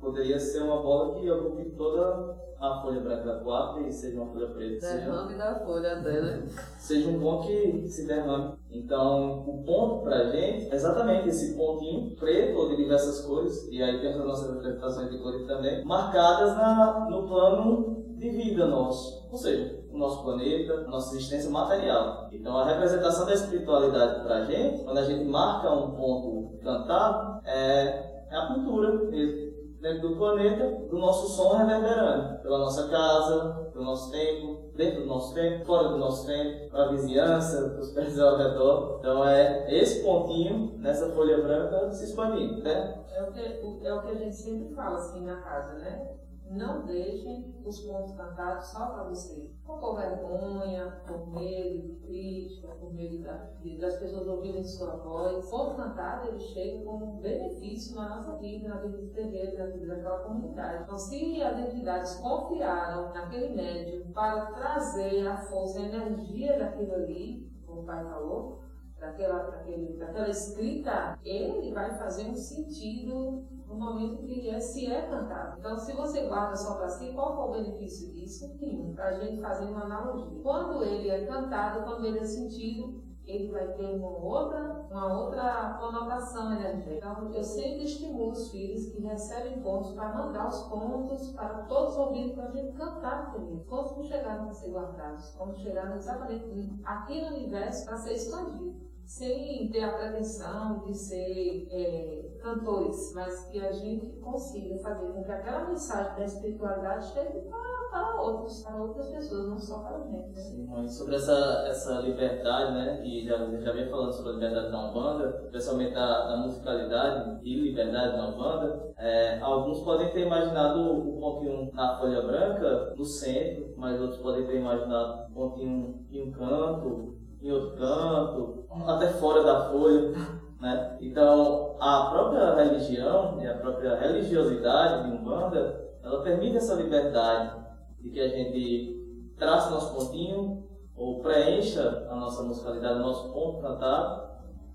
poderia 0.00 0.36
ser 0.36 0.64
uma 0.64 0.82
bola 0.82 1.14
que 1.14 1.30
ocupe 1.30 1.70
toda 1.76 2.36
a 2.60 2.82
folha 2.82 3.00
branca 3.00 3.24
da 3.24 3.38
4 3.38 3.86
e 3.86 3.92
seja 3.92 4.20
uma 4.20 4.32
folha 4.32 4.48
preta. 4.48 4.84
Derrame 4.84 5.28
seja, 5.28 5.38
da 5.38 5.60
folha 5.60 5.94
dela. 6.00 6.42
Seja 6.76 7.08
um 7.08 7.20
ponto 7.20 7.46
que 7.46 7.88
se 7.88 8.08
derrame. 8.08 8.54
Então, 8.68 9.44
o 9.46 9.62
ponto 9.62 10.02
pra 10.02 10.24
gente 10.32 10.72
é 10.72 10.74
exatamente 10.74 11.28
esse 11.28 11.56
pontinho 11.56 12.16
preto 12.16 12.58
ou 12.58 12.68
de 12.68 12.78
diversas 12.78 13.20
cores, 13.20 13.68
e 13.70 13.80
aí 13.80 14.00
temos 14.00 14.18
as 14.18 14.26
nossas 14.26 14.54
representações 14.56 15.10
de 15.10 15.18
cores 15.18 15.46
também, 15.46 15.84
marcadas 15.84 16.56
na, 16.56 17.06
no 17.08 17.28
plano 17.28 18.04
de 18.16 18.30
vida 18.30 18.66
nosso. 18.66 19.28
Ou 19.30 19.38
seja, 19.38 19.83
o 19.94 19.98
nosso 19.98 20.22
planeta, 20.22 20.82
nossa 20.82 21.14
existência 21.14 21.50
material. 21.50 22.28
Então, 22.32 22.56
a 22.58 22.64
representação 22.64 23.26
da 23.26 23.34
espiritualidade 23.34 24.24
pra 24.24 24.44
gente, 24.44 24.84
quando 24.84 24.98
a 24.98 25.04
gente 25.04 25.24
marca 25.24 25.70
um 25.70 25.92
ponto 25.92 26.58
cantado, 26.62 27.40
é, 27.46 28.26
é 28.30 28.36
a 28.36 28.46
cultura 28.46 28.92
mesmo 29.10 29.54
dentro 29.84 30.08
do 30.08 30.16
planeta, 30.16 30.86
do 30.88 30.98
nosso 30.98 31.28
som 31.28 31.58
reverberando 31.58 32.38
pela 32.40 32.58
nossa 32.58 32.88
casa, 32.88 33.68
pelo 33.70 33.84
nosso 33.84 34.10
tempo, 34.10 34.72
dentro 34.74 35.02
do 35.02 35.06
nosso 35.06 35.34
tempo, 35.34 35.66
fora 35.66 35.88
do 35.88 35.98
nosso 35.98 36.26
tempo, 36.26 36.70
para 36.70 36.84
a 36.84 36.88
vizinhança, 36.88 37.68
para 37.76 37.80
os 37.80 37.92
pés 37.92 38.18
ao 38.18 38.38
redor. 38.38 38.96
Então 39.00 39.28
é 39.28 39.66
esse 39.68 40.02
pontinho 40.02 40.78
nessa 40.78 41.10
folha 41.10 41.42
branca 41.42 41.90
se 41.92 42.06
expandindo, 42.06 42.62
né? 42.62 43.04
É 43.14 43.22
o 43.22 43.32
que, 43.32 43.86
é 43.86 43.94
o 43.94 44.02
que 44.02 44.08
a 44.08 44.14
gente 44.14 44.34
sempre 44.34 44.74
fala 44.74 44.96
assim 44.96 45.22
na 45.22 45.36
casa, 45.42 45.74
né? 45.74 46.08
Não 46.54 46.86
deixem 46.86 47.52
os 47.64 47.80
pontos 47.80 48.14
cantados 48.14 48.66
só 48.66 48.86
para 48.86 49.04
vocês. 49.04 49.50
Ou 49.66 49.78
por 49.78 49.96
vergonha, 49.96 51.02
por 51.06 51.26
medo 51.28 51.82
de 51.82 51.94
crítica, 52.06 52.68
por 52.68 52.94
medo 52.94 53.24
da, 53.24 53.36
de, 53.60 53.76
das 53.78 53.96
pessoas 53.98 54.28
ouvirem 54.28 54.62
sua 54.62 54.96
voz. 54.96 55.50
Ponto 55.50 55.74
cantado, 55.74 56.28
ele 56.28 56.38
chega 56.38 56.84
como 56.84 57.20
benefício 57.20 57.96
na 57.96 58.10
nossa 58.10 58.36
vida, 58.36 58.68
na 58.68 58.76
vida 58.76 58.98
do 58.98 59.08
terreiro, 59.08 59.58
na 59.58 59.66
vida 59.66 59.86
daquela 59.86 60.18
comunidade. 60.20 60.84
Então, 60.84 60.96
se 60.96 61.42
as 61.42 61.58
entidades 61.58 62.14
confiaram 62.16 63.12
naquele 63.12 63.54
médium 63.54 64.12
para 64.12 64.46
trazer 64.52 65.26
a 65.26 65.36
força, 65.38 65.80
a 65.80 65.82
energia 65.82 66.58
daquilo 66.58 66.94
ali, 66.94 67.50
como 67.66 67.80
o 67.80 67.84
pai 67.84 68.04
falou, 68.04 68.60
daquela, 68.98 69.50
daquele, 69.50 69.96
daquela 69.96 70.28
escrita, 70.28 71.18
ele 71.24 71.72
vai 71.72 71.96
fazer 71.96 72.24
um 72.26 72.36
sentido 72.36 73.44
no 73.66 73.74
momento 73.74 74.22
que 74.22 74.48
é, 74.48 74.60
se 74.60 74.86
é 74.86 75.02
cantado. 75.02 75.58
Então, 75.58 75.76
se 75.76 75.92
você 75.92 76.26
guarda 76.26 76.56
só 76.56 76.74
para 76.76 76.88
si, 76.88 77.12
qual 77.12 77.32
é 77.32 77.48
o 77.48 77.62
benefício 77.62 78.12
disso? 78.12 78.56
Para 78.94 79.08
a 79.08 79.20
gente 79.20 79.40
fazer 79.40 79.64
uma 79.64 79.84
analogia. 79.84 80.40
Quando 80.42 80.84
ele 80.84 81.10
é 81.10 81.26
cantado, 81.26 81.84
quando 81.84 82.06
ele 82.06 82.18
é 82.18 82.24
sentido, 82.24 83.02
ele 83.26 83.50
vai 83.50 83.66
ter 83.72 83.96
uma 83.96 84.08
outra, 84.08 84.86
uma 84.90 85.20
outra 85.20 85.78
conotação 85.80 86.52
energética. 86.52 86.94
Então, 86.94 87.32
eu 87.32 87.42
sempre 87.42 87.84
estimulo 87.84 88.32
os 88.32 88.50
filhos 88.50 88.86
que 88.86 89.00
recebem 89.00 89.60
pontos 89.62 89.92
para 89.92 90.14
mandar 90.14 90.48
os 90.48 90.62
pontos 90.64 91.32
para 91.32 91.62
todos 91.64 91.96
ouvirem, 91.96 92.34
para 92.34 92.48
a 92.48 92.50
gente 92.50 92.72
cantar 92.72 93.32
também. 93.32 93.54
Os 93.54 93.64
pontos 93.64 93.96
não 93.96 94.04
chegaram 94.04 94.44
para 94.44 94.54
ser 94.54 94.70
guardados, 94.70 95.24
os 95.24 95.36
pontos 95.36 95.62
chegaram 95.62 95.96
exatamente 95.96 96.80
aqui 96.84 97.22
no 97.22 97.36
universo 97.36 97.86
para 97.86 97.96
ser 97.96 98.12
expandido 98.12 98.84
sem 99.06 99.68
ter 99.70 99.84
a 99.84 99.92
pretensão 99.92 100.80
de 100.80 100.94
ser 100.94 101.68
é, 101.70 102.38
cantores, 102.42 103.12
mas 103.14 103.44
que 103.48 103.60
a 103.60 103.70
gente 103.70 104.06
consiga 104.20 104.78
fazer 104.78 105.12
com 105.12 105.22
que 105.22 105.30
aquela 105.30 105.68
mensagem 105.68 106.14
da 106.16 106.24
espiritualidade 106.24 107.12
chegue 107.12 107.40
para, 107.42 107.73
para, 107.94 108.20
outros, 108.20 108.62
para 108.64 108.82
outras 108.82 109.08
pessoas, 109.08 109.48
não 109.48 109.58
só 109.58 109.78
para 109.78 110.00
gente. 110.00 110.28
Né? 110.30 110.34
Sim, 110.34 110.66
mãe, 110.66 110.88
sobre 110.88 111.14
essa, 111.14 111.64
essa 111.68 112.00
liberdade, 112.00 112.72
né, 112.72 113.00
e 113.06 113.24
já, 113.24 113.36
já 113.60 113.72
vem 113.72 113.88
falando 113.88 114.12
sobre 114.12 114.32
a 114.32 114.34
liberdade 114.34 114.72
da 114.72 114.90
Umbanda, 114.90 115.42
especialmente 115.44 115.94
da 115.94 116.36
musicalidade 116.44 117.38
e 117.44 117.54
liberdade 117.54 118.16
da 118.16 118.28
Umbanda, 118.28 118.92
é, 118.98 119.38
alguns 119.38 119.80
podem 119.80 120.10
ter 120.10 120.26
imaginado 120.26 120.80
o 120.80 121.20
pontinho 121.20 121.70
na 121.72 121.96
folha 121.96 122.22
branca 122.22 122.94
no 122.96 123.04
centro, 123.04 123.72
mas 123.76 124.00
outros 124.00 124.20
podem 124.20 124.44
ter 124.44 124.56
imaginado 124.56 125.30
o 125.30 125.34
pontinho 125.34 126.04
em 126.10 126.28
um 126.28 126.32
canto, 126.32 127.16
em 127.40 127.52
outro 127.52 127.76
canto, 127.76 128.64
até 128.88 129.06
fora 129.12 129.44
da 129.44 129.70
folha. 129.70 130.12
Né? 130.60 130.96
Então, 131.02 131.76
a 131.78 132.08
própria 132.10 132.54
religião 132.54 133.38
e 133.38 133.46
a 133.46 133.52
própria 133.58 133.96
religiosidade 133.96 135.04
de 135.04 135.14
Umbanda, 135.14 135.92
ela 136.02 136.22
permite 136.22 136.56
essa 136.56 136.74
liberdade 136.74 137.63
de 138.04 138.10
que 138.10 138.20
a 138.20 138.28
gente 138.28 139.34
trace 139.38 139.72
nosso 139.72 139.94
pontinho 139.94 140.62
ou 140.94 141.20
preencha 141.20 142.06
a 142.10 142.14
nossa 142.14 142.42
musicalidade, 142.42 143.00
o 143.00 143.02
nosso 143.02 143.32
ponto 143.32 143.62
cantado, 143.62 144.24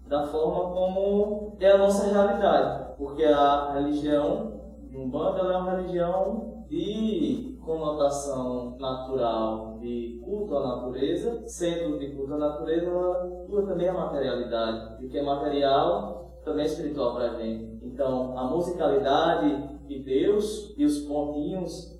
da 0.08 0.24
forma 0.28 0.74
como 0.74 1.56
é 1.60 1.72
a 1.72 1.78
nossa 1.78 2.12
realidade. 2.12 2.96
Porque 2.98 3.24
a 3.24 3.74
religião 3.74 4.60
de 4.90 4.98
Umbanda 4.98 5.40
é 5.42 5.58
uma 5.58 5.76
religião 5.76 6.66
de 6.68 7.58
conotação 7.64 8.76
natural 8.80 9.78
de 9.80 10.20
culto 10.26 10.58
à 10.58 10.68
natureza, 10.76 11.44
sendo 11.46 12.00
de 12.00 12.16
culto 12.16 12.34
à 12.34 12.38
natureza, 12.38 12.88
ela 12.88 13.68
também 13.68 13.88
a 13.88 13.94
materialidade. 13.94 15.04
E 15.04 15.06
o 15.06 15.10
que 15.10 15.20
é 15.20 15.24
material 15.24 16.40
também 16.44 16.64
é 16.64 16.68
espiritual 16.68 17.14
para 17.14 17.32
a 17.32 17.34
gente. 17.36 17.80
Então, 17.84 18.38
a 18.38 18.46
musicalidade 18.46 19.78
de 19.88 20.00
Deus 20.00 20.74
e 20.76 20.84
os 20.84 21.00
pontinhos 21.02 21.99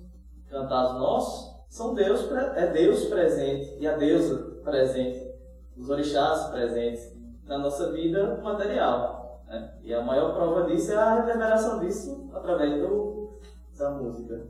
cantados 0.50 0.98
nossos 0.98 1.50
são 1.68 1.94
Deus, 1.94 2.30
é 2.56 2.66
Deus 2.72 3.04
presente 3.04 3.76
e 3.78 3.86
a 3.86 3.96
deusa 3.96 4.60
presente, 4.64 5.32
os 5.76 5.88
orixás 5.88 6.50
presentes 6.50 7.16
na 7.44 7.58
nossa 7.58 7.92
vida 7.92 8.40
material. 8.42 9.40
Né? 9.46 9.74
E 9.82 9.94
a 9.94 10.02
maior 10.02 10.34
prova 10.34 10.64
disso 10.64 10.92
é 10.92 10.96
a 10.96 11.14
reverberação 11.14 11.78
disso 11.78 12.28
através 12.34 12.80
do, 12.80 13.38
da 13.78 13.90
música. 13.90 14.48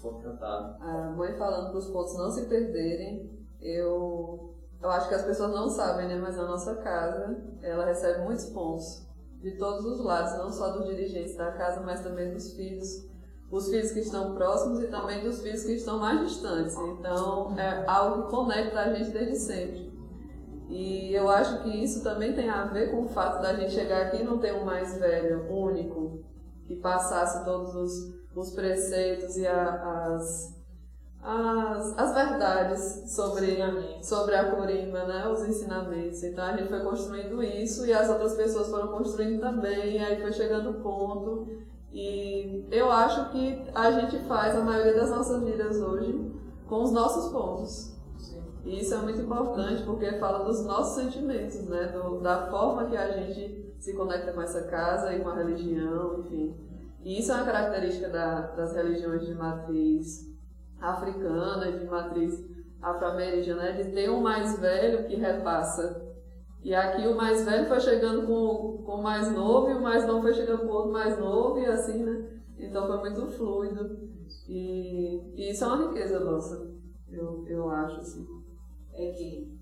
Ponto 0.00 0.22
cantado. 0.22 0.82
A 0.82 1.10
mãe 1.10 1.36
falando 1.36 1.70
para 1.70 1.78
os 1.78 1.88
pontos 1.88 2.16
não 2.16 2.30
se 2.30 2.46
perderem, 2.46 3.28
eu, 3.60 4.54
eu 4.80 4.90
acho 4.90 5.08
que 5.08 5.14
as 5.14 5.24
pessoas 5.24 5.50
não 5.50 5.68
sabem, 5.68 6.06
né? 6.06 6.16
Mas 6.16 6.38
a 6.38 6.46
nossa 6.46 6.76
casa, 6.76 7.36
ela 7.60 7.84
recebe 7.84 8.22
muitos 8.22 8.46
pontos 8.46 9.06
de 9.40 9.56
todos 9.58 9.84
os 9.84 10.04
lados, 10.04 10.38
não 10.38 10.50
só 10.52 10.70
dos 10.70 10.86
dirigentes 10.86 11.36
da 11.36 11.52
casa, 11.52 11.80
mas 11.80 12.02
também 12.02 12.32
dos 12.32 12.52
filhos, 12.52 13.08
os 13.50 13.68
filhos 13.68 13.90
que 13.90 14.00
estão 14.00 14.34
próximos 14.34 14.82
e 14.82 14.86
também 14.86 15.22
dos 15.22 15.42
filhos 15.42 15.64
que 15.64 15.72
estão 15.72 15.98
mais 15.98 16.20
distantes. 16.20 16.76
Então, 16.76 17.58
é 17.58 17.84
algo 17.86 18.24
que 18.24 18.30
conecta 18.30 18.80
a 18.80 18.94
gente 18.94 19.10
desde 19.10 19.36
sempre. 19.36 19.90
E 20.68 21.12
eu 21.12 21.28
acho 21.28 21.62
que 21.64 21.68
isso 21.68 22.02
também 22.02 22.32
tem 22.32 22.48
a 22.48 22.64
ver 22.64 22.92
com 22.92 23.02
o 23.02 23.08
fato 23.08 23.42
da 23.42 23.54
gente 23.54 23.72
chegar 23.72 24.06
aqui 24.06 24.18
e 24.18 24.24
não 24.24 24.38
ter 24.38 24.54
um 24.54 24.64
mais 24.64 24.96
velho, 24.98 25.50
único, 25.50 26.22
que 26.66 26.76
passasse 26.76 27.44
todos 27.44 27.74
os 27.74 28.20
os 28.34 28.50
preceitos 28.52 29.36
e 29.36 29.46
a, 29.46 30.14
as, 30.14 30.56
as, 31.22 31.98
as 31.98 32.14
verdades 32.14 33.04
sobre, 33.14 33.58
sobre 34.02 34.36
a 34.36 34.50
Corima, 34.50 35.04
né? 35.04 35.26
os 35.28 35.42
ensinamentos. 35.42 36.22
Então 36.22 36.44
a 36.44 36.56
gente 36.56 36.68
foi 36.68 36.80
construindo 36.80 37.42
isso 37.42 37.86
e 37.86 37.92
as 37.92 38.08
outras 38.08 38.34
pessoas 38.34 38.68
foram 38.68 38.88
construindo 38.88 39.40
também, 39.40 39.96
e 39.96 39.98
aí 39.98 40.20
foi 40.20 40.32
chegando 40.32 40.70
o 40.70 40.80
ponto. 40.80 41.48
E 41.92 42.66
eu 42.70 42.90
acho 42.90 43.30
que 43.30 43.64
a 43.74 43.90
gente 43.90 44.18
faz 44.26 44.56
a 44.56 44.60
maioria 44.60 44.94
das 44.94 45.10
nossas 45.10 45.42
vidas 45.42 45.76
hoje 45.80 46.32
com 46.66 46.82
os 46.82 46.92
nossos 46.92 47.32
pontos. 47.32 47.90
E 48.64 48.80
isso 48.80 48.94
é 48.94 48.98
muito 48.98 49.20
importante 49.20 49.82
porque 49.82 50.18
fala 50.18 50.44
dos 50.44 50.64
nossos 50.64 51.02
sentimentos, 51.02 51.62
né? 51.68 51.86
Do, 51.86 52.20
da 52.20 52.48
forma 52.48 52.86
que 52.86 52.96
a 52.96 53.10
gente 53.10 53.74
se 53.78 53.94
conecta 53.94 54.32
com 54.32 54.42
essa 54.42 54.64
casa 54.64 55.14
e 55.14 55.20
com 55.20 55.30
a 55.30 55.34
religião, 55.34 56.20
enfim. 56.20 56.54
E 57.02 57.18
isso 57.18 57.32
é 57.32 57.36
uma 57.36 57.46
característica 57.46 58.08
da, 58.08 58.42
das 58.48 58.74
religiões 58.74 59.26
de 59.26 59.34
matriz 59.34 60.30
africana, 60.80 61.72
de 61.72 61.86
matriz 61.86 62.44
afro-ameríndia, 62.80 63.56
né? 63.56 63.72
De 63.72 63.90
ter 63.90 64.10
um 64.10 64.20
mais 64.20 64.58
velho 64.58 65.06
que 65.08 65.16
repassa. 65.16 66.09
E 66.62 66.74
aqui 66.74 67.06
o 67.06 67.16
mais 67.16 67.44
velho 67.44 67.66
foi 67.66 67.80
chegando 67.80 68.26
com, 68.26 68.82
com 68.84 68.96
o 68.96 69.02
mais 69.02 69.32
novo 69.32 69.70
e 69.70 69.74
o 69.74 69.82
mais 69.82 70.06
novo 70.06 70.22
foi 70.22 70.34
chegando 70.34 70.60
com 70.60 70.66
o 70.66 70.74
outro 70.74 70.92
mais 70.92 71.18
novo 71.18 71.58
e 71.58 71.66
assim, 71.66 72.04
né? 72.04 72.40
Então 72.58 72.86
foi 72.86 72.98
muito 72.98 73.26
fluido. 73.28 74.10
E, 74.46 75.32
e 75.34 75.50
isso 75.50 75.64
é 75.64 75.66
uma 75.66 75.88
riqueza 75.88 76.20
nossa, 76.20 76.70
eu, 77.08 77.46
eu 77.48 77.70
acho, 77.70 78.00
assim. 78.00 78.26
É 78.92 79.10
que 79.12 79.58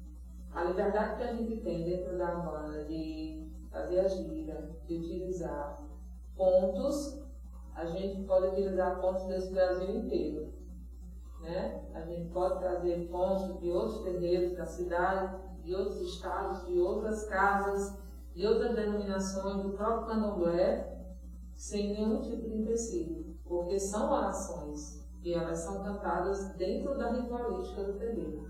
a 0.53 0.65
liberdade 0.65 1.17
que 1.17 1.23
a 1.23 1.35
gente 1.35 1.61
tem 1.63 1.85
dentro 1.85 2.19
da 2.19 2.35
banda 2.35 2.85
de 2.85 3.49
fazer 3.71 4.01
a 4.01 4.09
gira, 4.09 4.71
de 4.87 4.97
utilizar 4.97 5.79
pontos, 6.37 7.23
a 7.75 7.87
gente 7.87 8.25
pode 8.25 8.49
utilizar 8.49 9.01
pontos 9.01 9.27
desse 9.27 9.53
Brasil 9.53 9.89
inteiro. 9.89 10.53
Né? 11.41 11.85
A 11.95 12.01
gente 12.01 12.29
pode 12.31 12.59
trazer 12.59 13.09
pontos 13.09 13.61
de 13.61 13.71
outros 13.71 14.03
terreiros 14.03 14.57
da 14.57 14.67
cidade, 14.67 15.37
de 15.69 15.75
outros 15.75 16.01
estados, 16.01 16.67
de 16.67 16.81
outras 16.81 17.29
casas, 17.29 17.99
de 18.35 18.47
outras 18.47 18.75
denominações, 18.75 19.63
do 19.63 19.75
próprio 19.75 20.07
candomblé, 20.07 20.99
sem 21.55 21.93
nenhum 21.93 22.23
tipo 22.23 22.49
de 22.49 22.63
empecilho, 22.63 23.37
porque 23.45 23.79
são 23.79 24.11
orações 24.11 25.07
e 25.23 25.35
elas 25.35 25.59
são 25.59 25.83
cantadas 25.83 26.55
dentro 26.55 26.97
da 26.97 27.11
ritualística 27.11 27.85
do 27.85 27.99
terreiro. 27.99 28.49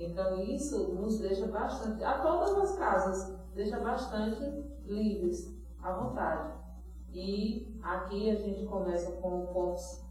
Então 0.00 0.40
isso 0.40 0.94
nos 0.94 1.20
deixa 1.20 1.46
bastante, 1.46 2.02
a 2.02 2.18
todas 2.18 2.50
as 2.58 2.76
casas, 2.76 3.38
deixa 3.54 3.78
bastante 3.78 4.42
livres, 4.84 5.56
à 5.80 5.92
vontade. 5.92 6.58
E 7.12 7.78
aqui 7.80 8.30
a 8.30 8.34
gente 8.34 8.66
começa 8.66 9.12
com 9.20 9.46
pontos 9.46 10.04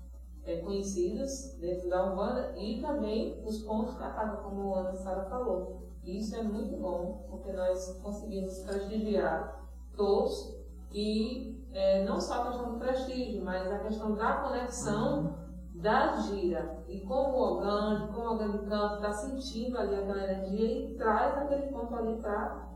é, 0.46 0.62
conhecidos 0.62 1.58
dentro 1.60 1.90
da 1.90 2.10
Umbanda 2.10 2.58
e 2.58 2.82
também 2.82 3.44
os 3.46 3.64
pontos 3.64 3.96
da 3.96 4.12
casa, 4.12 4.38
como 4.38 4.76
a 4.76 4.80
Ana 4.80 4.94
Sara 4.94 5.26
falou. 5.26 5.88
E 6.08 6.20
isso 6.20 6.38
é 6.38 6.42
muito 6.42 6.78
bom, 6.78 7.28
porque 7.30 7.52
nós 7.52 8.00
conseguimos 8.02 8.60
prestigiar 8.60 9.62
todos 9.94 10.56
e 10.90 11.68
é, 11.74 12.06
não 12.06 12.22
só 12.22 12.36
a 12.36 12.46
questão 12.48 12.72
do 12.72 12.80
prestígio, 12.80 13.44
mas 13.44 13.70
a 13.70 13.80
questão 13.80 14.16
da 14.16 14.38
conexão 14.38 15.36
da 15.76 16.16
gira 16.22 16.82
e 16.88 17.02
como 17.02 17.38
o 17.38 17.56
orgânico, 17.56 18.14
como 18.14 18.26
o 18.26 18.32
orgânico 18.32 18.66
canto 18.68 18.96
está 18.96 19.12
sentindo 19.12 19.78
ali 19.78 19.96
aquela 19.96 20.24
energia 20.24 20.92
e 20.92 20.96
traz 20.96 21.38
aquele 21.40 21.68
ponto 21.74 21.94
ali 21.94 22.16
para 22.22 22.70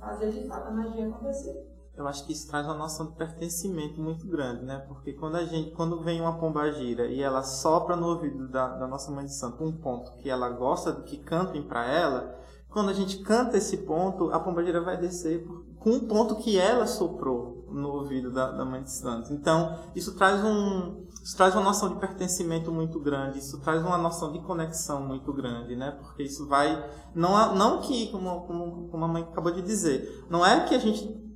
fazer 0.00 0.32
de 0.32 0.48
fato 0.48 0.68
a 0.68 0.70
magia 0.70 1.08
acontecer. 1.08 1.68
Eu 1.94 2.06
acho 2.06 2.24
que 2.24 2.32
isso 2.32 2.48
traz 2.48 2.64
uma 2.64 2.76
noção 2.76 3.06
de 3.06 3.16
pertencimento 3.16 4.00
muito 4.00 4.26
grande, 4.26 4.64
né? 4.64 4.78
Porque 4.88 5.12
quando 5.12 5.36
a 5.36 5.44
gente, 5.44 5.72
quando 5.72 6.00
vem 6.00 6.22
uma 6.22 6.38
pombagira 6.38 7.06
e 7.06 7.20
ela 7.20 7.42
sopra 7.42 7.96
no 7.96 8.06
ouvido 8.06 8.48
da, 8.48 8.78
da 8.78 8.86
nossa 8.86 9.10
mãe 9.10 9.26
de 9.26 9.34
santo 9.34 9.62
um 9.62 9.76
ponto 9.76 10.16
que 10.18 10.30
ela 10.30 10.48
gosta 10.48 11.02
que 11.02 11.18
cantem 11.18 11.60
para 11.60 11.84
ela, 11.84 12.38
quando 12.70 12.90
a 12.90 12.92
gente 12.92 13.18
canta 13.18 13.56
esse 13.56 13.78
ponto, 13.78 14.30
a 14.30 14.38
pombagira 14.38 14.80
vai 14.80 14.96
descer 14.96 15.46
com 15.78 15.90
um 15.90 16.00
ponto 16.00 16.36
que 16.36 16.58
ela 16.58 16.86
soprou 16.86 17.66
no 17.70 17.88
ouvido 17.88 18.30
da, 18.30 18.50
da 18.50 18.64
mãe 18.64 18.82
de 18.82 18.90
santo. 18.90 19.32
Então, 19.32 19.78
isso 19.94 20.14
traz 20.16 20.44
um, 20.44 21.04
isso 21.22 21.36
traz 21.36 21.54
uma 21.54 21.64
noção 21.64 21.88
de 21.90 21.96
pertencimento 21.96 22.70
muito 22.70 22.98
grande, 23.00 23.38
isso 23.38 23.60
traz 23.60 23.82
uma 23.82 23.98
noção 23.98 24.32
de 24.32 24.40
conexão 24.40 25.00
muito 25.02 25.32
grande, 25.32 25.76
né? 25.76 25.92
Porque 25.92 26.22
isso 26.22 26.46
vai. 26.46 26.84
Não, 27.14 27.54
não 27.54 27.80
que, 27.80 28.10
como, 28.10 28.42
como, 28.42 28.88
como 28.88 29.04
a 29.04 29.08
mãe 29.08 29.22
acabou 29.22 29.52
de 29.52 29.62
dizer, 29.62 30.26
não 30.30 30.44
é 30.44 30.64
que 30.66 30.74
a 30.74 30.78
gente 30.78 31.27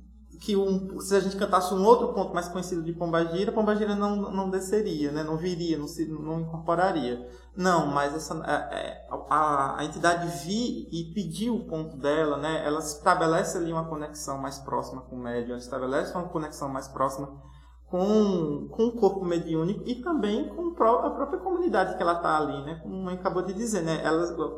que 0.43 0.57
um, 0.57 0.99
se 0.99 1.15
a 1.15 1.21
gente 1.21 1.37
cantasse 1.37 1.73
um 1.73 1.85
outro 1.85 2.11
ponto 2.11 2.33
mais 2.33 2.49
conhecido 2.49 2.83
de 2.83 2.91
Pombagira, 2.91 3.49
Pombagira 3.49 3.95
não, 3.95 4.29
não 4.29 4.49
desceria, 4.49 5.09
né? 5.09 5.23
não 5.23 5.37
viria, 5.37 5.77
não, 5.77 5.87
se, 5.87 6.05
não 6.05 6.41
incorporaria. 6.41 7.25
Não, 7.55 7.87
mas 7.87 8.13
essa, 8.13 8.35
é, 8.45 8.77
é, 8.77 9.07
a, 9.29 9.79
a, 9.79 9.85
entidade 9.85 10.27
vir 10.45 10.89
e 10.91 11.13
pedir 11.13 11.49
o 11.49 11.63
ponto 11.65 11.95
dela, 11.95 12.35
né? 12.35 12.61
ela 12.65 12.79
estabelece 12.79 13.57
ali 13.57 13.71
uma 13.71 13.85
conexão 13.85 14.37
mais 14.37 14.59
próxima 14.59 15.01
com 15.03 15.15
o 15.15 15.19
médium, 15.19 15.51
ela 15.51 15.59
estabelece 15.59 16.13
uma 16.13 16.27
conexão 16.27 16.67
mais 16.67 16.89
próxima 16.89 17.41
com, 17.89 18.67
com 18.69 18.87
o 18.87 18.91
corpo 18.97 19.23
mediúnico 19.23 19.83
e 19.85 19.95
também 20.01 20.49
com 20.49 20.71
a 20.71 21.09
própria 21.09 21.39
comunidade 21.39 21.95
que 21.95 22.03
ela 22.03 22.17
está 22.17 22.37
ali, 22.37 22.65
né? 22.65 22.79
Como 22.83 22.95
a 22.95 23.03
mãe 23.05 23.15
acabou 23.15 23.43
de 23.43 23.53
dizer, 23.53 23.81
né? 23.83 24.03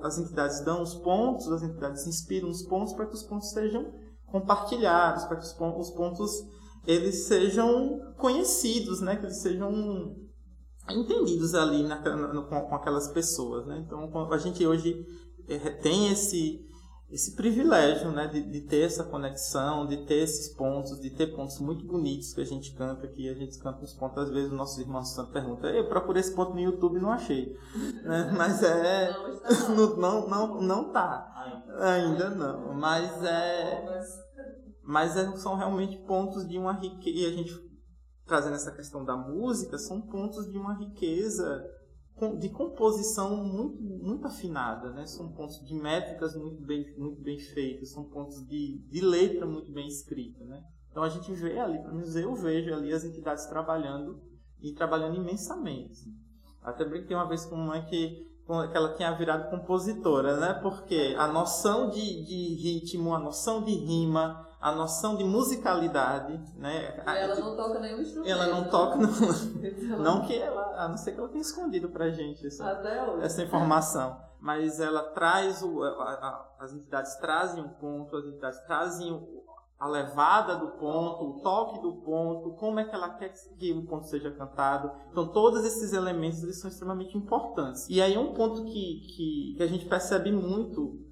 As 0.01 0.17
entidades 0.17 0.61
dão 0.61 0.81
os 0.81 0.95
pontos, 0.95 1.51
as 1.51 1.61
entidades 1.61 2.07
inspiram 2.07 2.49
os 2.49 2.63
pontos 2.63 2.93
para 2.93 3.05
que 3.05 3.13
os 3.13 3.21
pontos 3.21 3.51
sejam 3.51 3.93
compartilhados, 4.27 5.25
para 5.25 5.37
que 5.37 5.45
os 5.45 5.53
pontos 5.91 6.43
eles 6.85 7.25
sejam 7.25 7.99
conhecidos, 8.17 9.01
né? 9.01 9.15
que 9.15 9.25
eles 9.25 9.41
sejam 9.41 10.15
entendidos 10.89 11.55
ali 11.55 11.83
na, 11.83 11.97
com, 11.97 12.61
com, 12.61 12.75
aquelas 12.75 13.07
pessoas. 13.07 13.65
Né? 13.65 13.83
Então, 13.85 14.31
a 14.31 14.37
gente 14.37 14.65
hoje 14.65 15.05
é, 15.47 15.57
tem 15.71 16.11
esse, 16.11 16.63
esse 17.09 17.35
privilégio 17.35 18.11
né? 18.11 18.27
De, 18.27 18.41
de, 18.41 18.61
ter 18.61 18.81
essa 18.85 19.03
conexão, 19.03 19.85
de 19.85 20.05
ter 20.05 20.23
esses 20.23 20.49
pontos, 20.55 20.99
de 20.99 21.09
ter 21.09 21.27
pontos 21.35 21.59
muito 21.59 21.85
bonitos 21.85 22.33
que 22.33 22.41
a 22.41 22.45
gente 22.45 22.73
canta 22.73 23.05
aqui. 23.05 23.29
A 23.29 23.33
gente 23.33 23.57
canta 23.59 23.83
uns 23.83 23.93
pontos, 23.93 24.23
às 24.23 24.29
vezes, 24.29 24.51
os 24.51 24.57
nossos 24.57 24.77
irmãos 24.79 25.13
santos 25.13 25.31
perguntam: 25.31 25.69
Eu 25.69 25.87
procurei 25.87 26.21
esse 26.21 26.33
ponto 26.33 26.53
no 26.53 26.59
YouTube 26.59 26.97
e 26.97 27.01
não 27.01 27.11
achei. 27.11 27.55
né? 28.03 28.33
Mas 28.35 28.63
é. 28.63 29.15
Não, 29.75 29.95
não, 29.97 30.27
não, 30.27 30.61
não 30.61 30.91
tá. 30.91 31.31
Ainda 31.79 32.29
não. 32.31 32.73
Mas 32.73 33.23
é 33.23 34.01
mas 34.85 35.17
é, 35.17 35.35
são 35.37 35.55
realmente 35.55 35.97
pontos 35.97 36.47
de 36.47 36.57
uma 36.57 36.73
riqueza, 36.73 37.17
e 37.17 37.25
a 37.25 37.31
gente 37.31 37.65
trazendo 38.25 38.55
essa 38.55 38.71
questão 38.71 39.03
da 39.03 39.15
música, 39.15 39.77
são 39.77 40.01
pontos 40.01 40.49
de 40.51 40.57
uma 40.57 40.73
riqueza 40.73 41.63
de 42.37 42.49
composição 42.49 43.35
muito, 43.35 43.81
muito 43.81 44.25
afinada, 44.25 44.89
né? 44.91 45.05
São 45.05 45.31
pontos 45.33 45.63
de 45.65 45.73
métricas 45.73 46.35
muito 46.35 46.61
bem, 46.63 46.93
muito 46.97 47.21
bem 47.21 47.37
feitas, 47.37 47.91
são 47.91 48.05
pontos 48.05 48.45
de, 48.47 48.77
de 48.89 49.01
letra 49.01 49.45
muito 49.45 49.71
bem 49.71 49.87
escrita, 49.87 50.43
né? 50.45 50.63
Então 50.89 51.03
a 51.03 51.09
gente 51.09 51.31
vê 51.33 51.59
ali, 51.59 51.77
pelo 51.79 51.95
menos 51.95 52.15
eu 52.15 52.33
vejo 52.33 52.73
ali 52.73 52.93
as 52.93 53.03
entidades 53.03 53.45
trabalhando 53.47 54.21
e 54.61 54.73
trabalhando 54.73 55.17
imensamente. 55.17 56.09
Até 56.61 56.85
brinquei 56.85 57.15
uma 57.15 57.27
vez 57.27 57.45
com 57.45 57.55
uma 57.55 57.81
que 57.81 58.33
que 58.45 58.77
ela 58.77 58.93
tinha 58.93 59.11
virado 59.11 59.49
compositora, 59.49 60.37
né? 60.37 60.53
Porque 60.61 61.15
a 61.17 61.27
noção 61.27 61.89
de, 61.89 62.23
de 62.23 62.53
ritmo, 62.61 63.15
a 63.15 63.19
noção 63.19 63.63
de 63.63 63.73
rima, 63.73 64.44
a 64.65 64.71
noção 64.71 65.15
de 65.15 65.23
musicalidade, 65.23 66.41
né? 66.57 67.03
E 67.05 67.17
ela 67.19 67.35
não 67.35 67.55
toca 67.55 67.79
nenhum 67.79 68.01
instrumento. 68.01 68.31
Ela 68.31 68.47
não 68.47 68.67
toca, 68.67 68.95
não, 68.95 69.09
então... 69.11 69.99
não 69.99 70.21
que 70.25 70.35
ela, 70.35 70.83
a 70.83 70.87
não 70.87 70.97
ser 70.97 71.11
que 71.11 71.19
ela 71.19 71.29
tenha 71.29 71.43
escondido 71.43 71.89
pra 71.89 72.09
gente 72.09 72.47
essa, 72.47 72.67
essa 73.21 73.43
informação. 73.43 74.19
Mas 74.39 74.79
ela 74.79 75.03
traz, 75.03 75.61
o, 75.61 75.83
a, 75.83 75.89
a, 75.89 76.55
as 76.61 76.73
entidades 76.73 77.15
trazem 77.17 77.63
um 77.63 77.69
ponto, 77.69 78.17
as 78.17 78.25
entidades 78.25 78.59
trazem 78.65 79.11
o, 79.11 79.43
a 79.77 79.87
levada 79.87 80.55
do 80.55 80.69
ponto, 80.79 81.25
o 81.25 81.41
toque 81.43 81.79
do 81.83 81.97
ponto, 81.97 82.55
como 82.55 82.79
é 82.79 82.85
que 82.85 82.95
ela 82.95 83.09
quer 83.09 83.33
que 83.59 83.71
o 83.71 83.85
ponto 83.85 84.07
seja 84.07 84.31
cantado. 84.31 84.91
Então, 85.11 85.27
todos 85.27 85.63
esses 85.63 85.93
elementos 85.93 86.41
eles 86.41 86.59
são 86.59 86.71
extremamente 86.71 87.15
importantes. 87.15 87.87
E 87.87 88.01
aí, 88.01 88.17
um 88.17 88.33
ponto 88.33 88.63
que, 88.63 88.71
que, 88.71 89.53
que 89.57 89.63
a 89.63 89.67
gente 89.67 89.85
percebe 89.85 90.31
muito 90.31 91.05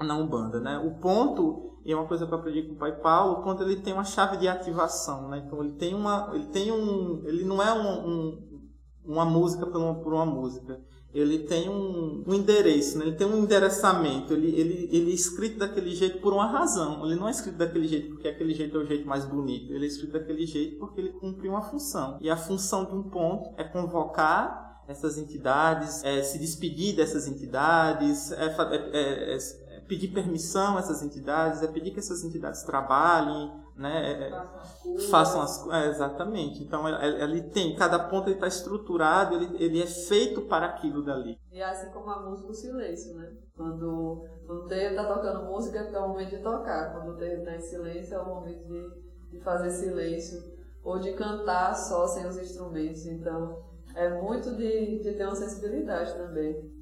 na 0.00 0.16
Umbanda, 0.16 0.60
né? 0.60 0.78
O 0.78 1.00
ponto, 1.00 1.78
é 1.84 1.94
uma 1.94 2.06
coisa 2.06 2.26
que 2.26 2.32
eu 2.32 2.38
aprendi 2.38 2.62
com 2.62 2.74
o 2.74 2.78
pai 2.78 2.96
Paulo, 3.00 3.40
o 3.40 3.42
ponto 3.42 3.62
ele 3.62 3.76
tem 3.76 3.92
uma 3.92 4.04
chave 4.04 4.36
de 4.36 4.48
ativação, 4.48 5.28
né? 5.28 5.42
Então, 5.46 5.62
ele 5.62 5.72
tem 5.72 5.94
uma, 5.94 6.30
ele 6.34 6.46
tem 6.46 6.72
um, 6.72 7.22
ele 7.24 7.44
não 7.44 7.62
é 7.62 7.72
um, 7.72 8.08
um 8.08 8.56
uma 9.04 9.24
música 9.24 9.64
por 9.64 9.76
uma, 9.80 9.94
por 9.94 10.12
uma 10.12 10.26
música 10.26 10.80
ele 11.18 11.38
tem 11.40 11.68
um, 11.68 12.24
um 12.26 12.34
endereço, 12.34 12.98
né? 12.98 13.06
ele 13.06 13.16
tem 13.16 13.26
um 13.26 13.38
endereçamento, 13.38 14.34
ele, 14.34 14.48
ele, 14.48 14.88
ele 14.92 15.10
é 15.10 15.14
escrito 15.14 15.58
daquele 15.58 15.94
jeito 15.94 16.18
por 16.20 16.34
uma 16.34 16.46
razão. 16.46 17.06
Ele 17.06 17.16
não 17.16 17.26
é 17.26 17.30
escrito 17.30 17.56
daquele 17.56 17.88
jeito 17.88 18.10
porque 18.10 18.28
aquele 18.28 18.52
jeito 18.52 18.76
é 18.76 18.80
o 18.82 18.84
jeito 18.84 19.08
mais 19.08 19.24
bonito. 19.24 19.72
Ele 19.72 19.86
é 19.86 19.88
escrito 19.88 20.12
daquele 20.12 20.44
jeito 20.46 20.78
porque 20.78 21.00
ele 21.00 21.12
cumpre 21.14 21.48
uma 21.48 21.62
função. 21.62 22.18
E 22.20 22.28
a 22.28 22.36
função 22.36 22.84
de 22.84 22.94
um 22.94 23.02
ponto 23.04 23.50
é 23.56 23.64
convocar 23.64 24.82
essas 24.86 25.16
entidades, 25.16 26.04
é 26.04 26.22
se 26.22 26.38
despedir 26.38 26.94
dessas 26.94 27.26
entidades, 27.26 28.30
é, 28.32 28.44
é, 28.44 28.76
é, 28.92 29.34
é 29.34 29.38
pedir 29.86 30.08
permissão 30.08 30.76
a 30.76 30.80
essas 30.80 31.02
entidades, 31.02 31.62
é 31.62 31.66
pedir 31.66 31.92
que 31.92 31.98
essas 31.98 32.24
entidades 32.24 32.62
trabalhem, 32.62 33.52
né? 33.76 34.12
É, 34.12 34.28
é, 34.30 34.98
façam 35.10 35.42
as 35.42 35.66
é, 35.68 35.88
exatamente. 35.88 36.62
Então 36.62 36.88
ele 36.88 37.42
tem 37.42 37.76
cada 37.76 37.98
ponto 37.98 38.28
ele 38.28 38.36
está 38.36 38.46
estruturado, 38.46 39.34
ele, 39.34 39.62
ele 39.62 39.82
é 39.82 39.86
feito 39.86 40.42
para 40.42 40.66
aquilo 40.66 41.02
dali. 41.04 41.38
E 41.52 41.60
é 41.60 41.64
assim 41.64 41.90
como 41.90 42.10
a 42.10 42.20
música 42.20 42.50
o 42.50 42.54
silêncio, 42.54 43.14
né? 43.14 43.32
Quando, 43.56 44.24
quando 44.46 44.64
o 44.64 44.66
terreiro 44.66 44.94
está 44.94 45.14
tocando 45.14 45.46
música 45.46 45.78
é 45.78 45.98
o 45.98 46.08
momento 46.08 46.30
de 46.30 46.42
tocar, 46.42 46.92
quando 46.92 47.12
o 47.12 47.16
terreiro 47.16 47.40
está 47.40 47.56
em 47.56 47.60
silêncio 47.60 48.14
é 48.14 48.18
o 48.20 48.26
momento 48.26 48.66
de, 48.66 48.90
de 49.30 49.40
fazer 49.40 49.70
silêncio 49.70 50.42
ou 50.82 50.98
de 50.98 51.12
cantar 51.12 51.74
só 51.74 52.06
sem 52.06 52.26
os 52.26 52.38
instrumentos. 52.38 53.06
Então 53.06 53.62
é 53.94 54.20
muito 54.20 54.54
de, 54.56 55.02
de 55.02 55.14
ter 55.14 55.24
uma 55.24 55.34
sensibilidade 55.34 56.14
também. 56.14 56.75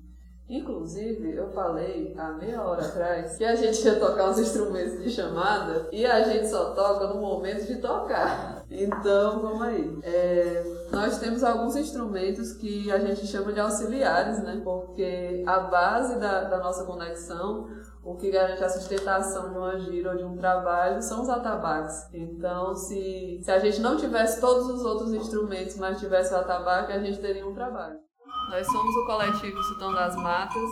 Inclusive, 0.49 1.35
eu 1.35 1.51
falei 1.53 2.15
há 2.19 2.33
meia 2.33 2.63
hora 2.63 2.85
atrás 2.85 3.37
que 3.37 3.45
a 3.45 3.55
gente 3.55 3.83
ia 3.83 3.99
tocar 3.99 4.29
os 4.29 4.39
instrumentos 4.39 5.03
de 5.03 5.09
chamada 5.09 5.89
e 5.91 6.05
a 6.05 6.23
gente 6.23 6.49
só 6.49 6.75
toca 6.75 7.07
no 7.07 7.21
momento 7.21 7.67
de 7.67 7.77
tocar. 7.77 8.63
Então, 8.71 9.41
vamos 9.41 9.63
aí. 9.63 9.99
É, 10.03 10.63
Nós 10.93 11.19
temos 11.19 11.43
alguns 11.43 11.77
instrumentos 11.77 12.53
que 12.53 12.93
a 12.93 12.99
gente 12.99 13.27
chama 13.27 13.53
de 13.55 13.61
auxiliares, 13.61 14.43
né? 14.43 14.61
Porque 14.63 15.43
a 15.47 15.61
base 15.61 16.19
da, 16.21 16.45
da 16.45 16.59
nossa 16.59 16.85
conexão, 16.85 17.67
o 18.05 18.15
que 18.15 18.31
garante 18.31 18.63
a 18.63 18.69
sustentação 18.69 19.51
de 19.51 19.57
uma 19.57 19.79
gira 19.79 20.11
ou 20.11 20.17
de 20.17 20.25
um 20.25 20.37
trabalho, 20.37 21.01
são 21.03 21.23
os 21.23 21.29
atabaques. 21.31 22.07
Então, 22.13 22.75
se, 22.75 23.41
se 23.43 23.51
a 23.51 23.59
gente 23.59 23.81
não 23.81 23.97
tivesse 23.97 24.41
todos 24.43 24.67
os 24.69 24.85
outros 24.85 25.15
instrumentos, 25.15 25.77
mas 25.77 25.99
tivesse 25.99 26.35
o 26.35 26.37
atabaque, 26.37 26.93
a 26.93 26.99
gente 26.99 27.19
teria 27.19 27.47
um 27.47 27.55
trabalho. 27.55 28.04
Nós 28.49 28.67
somos 28.67 28.95
o 28.97 29.07
coletivo 29.07 29.63
Sultão 29.63 29.93
das 29.93 30.15
Matas. 30.17 30.71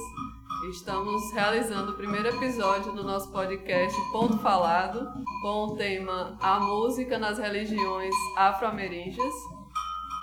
Estamos 0.71 1.33
realizando 1.33 1.93
o 1.93 1.97
primeiro 1.97 2.29
episódio 2.29 2.93
do 2.93 3.03
nosso 3.03 3.33
podcast 3.33 3.99
Ponto 4.13 4.39
Falado, 4.39 5.11
com 5.41 5.67
o 5.67 5.77
tema 5.77 6.37
A 6.41 6.61
Música 6.61 7.19
nas 7.19 7.39
Religiões 7.39 8.15
Afro-Ameríndias. 8.37 9.35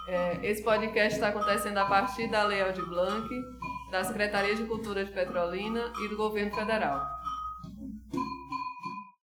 É, 0.08 0.40
esse 0.44 0.64
podcast 0.64 1.16
está 1.16 1.30
acontecendo 1.30 1.78
a 1.80 1.86
partir 1.86 2.30
da 2.30 2.44
Lei 2.44 2.62
Aldir 2.62 2.88
Blanc, 2.88 3.28
da 3.92 4.04
Secretaria 4.04 4.56
de 4.56 4.64
Cultura 4.66 5.04
de 5.04 5.12
Petrolina 5.12 5.92
e 6.04 6.08
do 6.08 6.16
Governo 6.16 6.54
Federal. 6.54 7.19